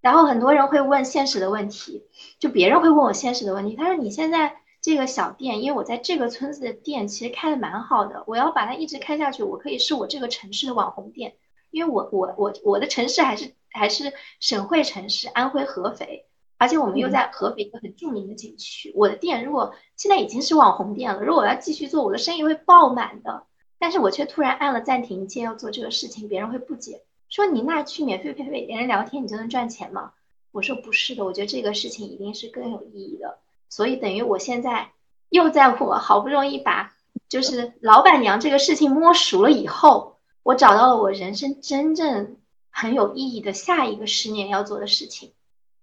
[0.01, 2.05] 然后很多人会问现实的问题，
[2.39, 3.75] 就别人会问我现实的问题。
[3.75, 11.37] 他说：“你现在这个小店，因为我在这个村子的店其实开的蛮好的，我要把它一直开下去，我可以是我这个城市的网红店，
[11.70, 16.27] 因为我我我我的城市还是还是省会城市安徽合肥。”
[16.65, 23.45] 而且我们又在合肥一个很著名的景区，我的店如果现在已经是网红店了，如果我要继续做，我的生意会爆满的。
[23.79, 30.12] 但是我却突然按了暂停键要做这个事情，别人会不解，说你那去免费陪别人聊天，你就能赚钱吗？
[30.53, 33.41] 我说不是的，我觉得这个事情一定是更有意义的。
[33.69, 34.93] 所以等于我现在
[35.29, 36.95] 又在我好不容易把
[37.29, 42.39] 就是老板娘这个事情摸熟了以后，我找到了我人生真正
[42.71, 45.35] 很有意义的下一个十年要做的事情。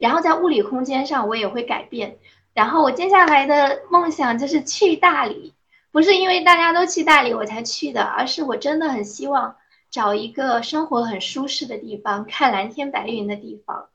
[0.02, 2.18] 然后在物理空间上，我也会改变。
[2.54, 5.54] 然后我接下来的梦想就是去大理，
[5.92, 9.56] 不是因为大家都去大理我才去的，而是我真的很希望
[9.90, 13.88] 找一个生活很舒适的地方，看蓝天白云的地方。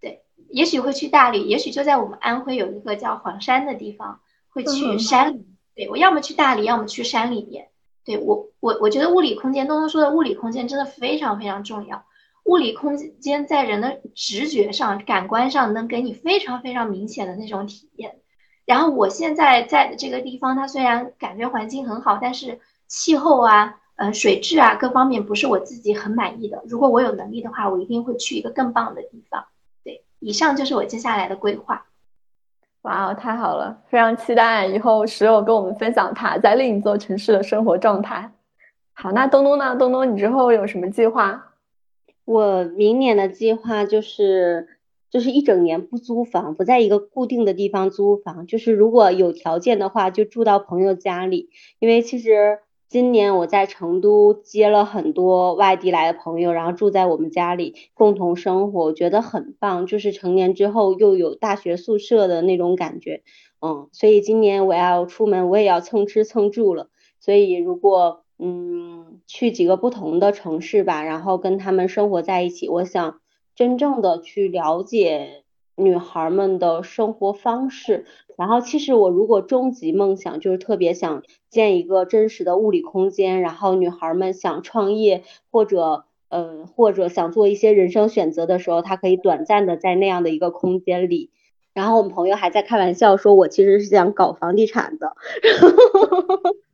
[0.00, 5.46] 对，也许会去大理，也许就在我们安徽有一个叫黄山的地方，会去山里。
[5.74, 7.68] 对我要么去大理，要么去山里面。
[8.04, 12.04] 对我，我我觉得物理空间，东东说的物理空间真的非常非常重要。
[12.46, 18.16] 物理空间在人的直觉上、感官上能给你非常非常明显的那种体验。
[18.64, 26.62] 然后我现在在的这个地方，它虽然感觉环境很好，但是气候啊、嗯、水质啊各方面不是我自己很满意的。
[26.66, 29.44] 如果我有能力的话，我一定会去一个更棒的地方。
[29.84, 31.86] 对，以上就是我接下来的规划。
[32.82, 38.30] 哇哦，太好了，非常期待以后石友跟我们分享他在另一座城市的生活状态。
[38.92, 39.74] 好，那东东呢？
[39.76, 41.52] 东东，你之后有什么计划？
[42.26, 44.66] 我明年的计划就是，
[45.10, 51.50] 就是一整年不租房，不在一个固定的地方租房，就是如果有条件的话，就住到朋友家里。
[51.78, 52.58] 因为其实
[52.88, 63.22] 今年我在成都接了很多外地来的朋友，然后住在我们家里共同生活，我觉得很棒，就是成年之后又有大学宿舍的那种感觉。
[63.62, 66.90] 嗯，所以今年我要出门，我也要蹭吃蹭住了。
[67.20, 72.68] 所以如果嗯，去几个不同的城市吧，然后跟他们生活在一起。
[72.68, 73.20] 我想
[73.54, 78.04] 真正的去了解女孩们的生活方式。
[78.36, 91.30] 然后，其实我如果终极梦想就是特别想建一个真实的物理空间，然后女孩们想创业或者呃或者想做一些人生选择的时候，她可以短暂的在那样的一个空间里。
[91.72, 95.14] 然后我们朋友还在开玩笑说，我其实是想搞房地产的。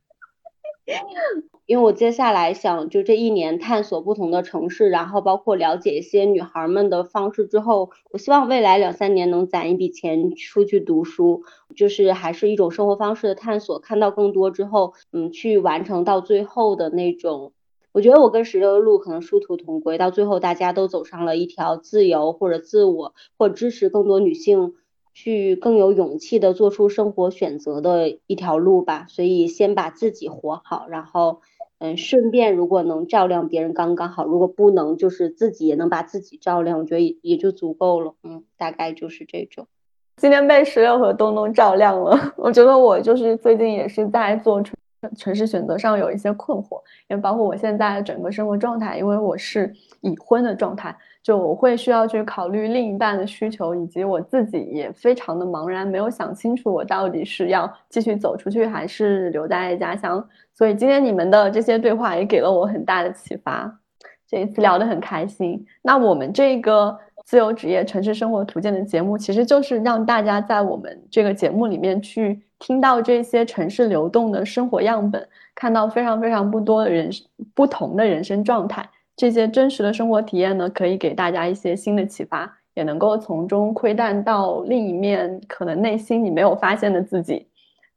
[1.65, 11.43] 因为我接下来想就这一年探索不同的城市，然后包括了解一些女孩们的方式之后，我希望未来两三年能攒一笔钱出去读书，
[11.73, 17.53] 就是还是一种生活方式的探索，看到更多之后，嗯，去完成到最后的那种。
[17.93, 24.73] 我觉得我跟石榴的路可能殊途同归，到最后大家都走上了一条自由或者自我或支持更多女性
[25.13, 29.05] 去更有勇气的做出生活选择的一条路吧。
[29.09, 31.41] 所以先把自己活好，然后。
[31.79, 38.13] 嗯，顺便如果能照亮别人刚刚好，如果不能，就是自己也能把自己照亮，我觉得也就足够了。
[38.23, 39.67] 嗯，大概就是这种。
[40.15, 44.73] 今天被石榴和东东照亮了， 我觉得我就是最近也是在做出
[45.15, 60.25] 城市选择上有一些困惑，也包括我现在整个生活状态，因为我是已婚的状态，就我会需要去考虑另一半的需求，以及我自己也非常的茫然，没有想清楚我到底是要继续走出去，还是留在家乡。
[60.53, 63.79] 所以今天你们的这些对话也给了我很大的启发，
[64.27, 65.65] 这一次聊得很开心。
[65.81, 77.09] 那我们这个自由职业城市生活图鉴的节目，其实就是让大家在我们这个节目里面去听到这些城市流动的生活样本，看到非常非常不多的人
[77.53, 87.47] 不同的人生状态，这些真实的生活体验呢，可以给大家一些新的启发，也能够从中窥探到另一面可能内心你没有发现的自己。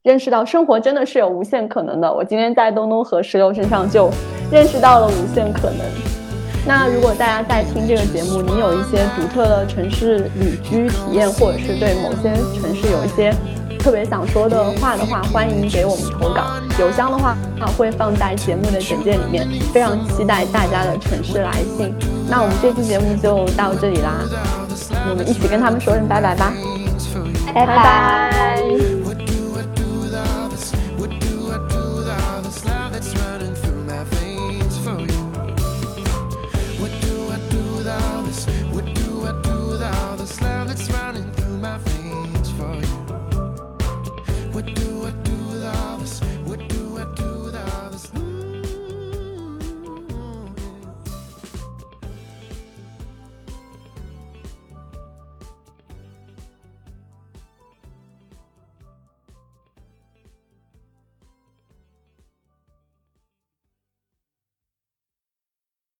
[0.02, 2.12] 认识到生活真的是有无限可能的。
[2.12, 4.08] 我今天在东东和石榴身上就
[4.52, 6.15] 认识到了无限可能。
[6.66, 13.32] 那如果大家在听这个节目，你有一些独特的城市旅居体验，或者是对某些城市有一些
[13.78, 16.42] 特别想说的话的话，欢迎给我们投稿。
[16.80, 17.36] 邮箱的话
[17.78, 19.48] 会放在节目的简介里面。
[19.72, 21.94] 非常期待大家的城市来信。
[22.28, 24.24] 那我们这期节目就到这里啦，
[25.08, 26.52] 我们一起跟他们说声拜拜吧，
[27.54, 28.95] 拜拜。
[44.56, 44.95] What do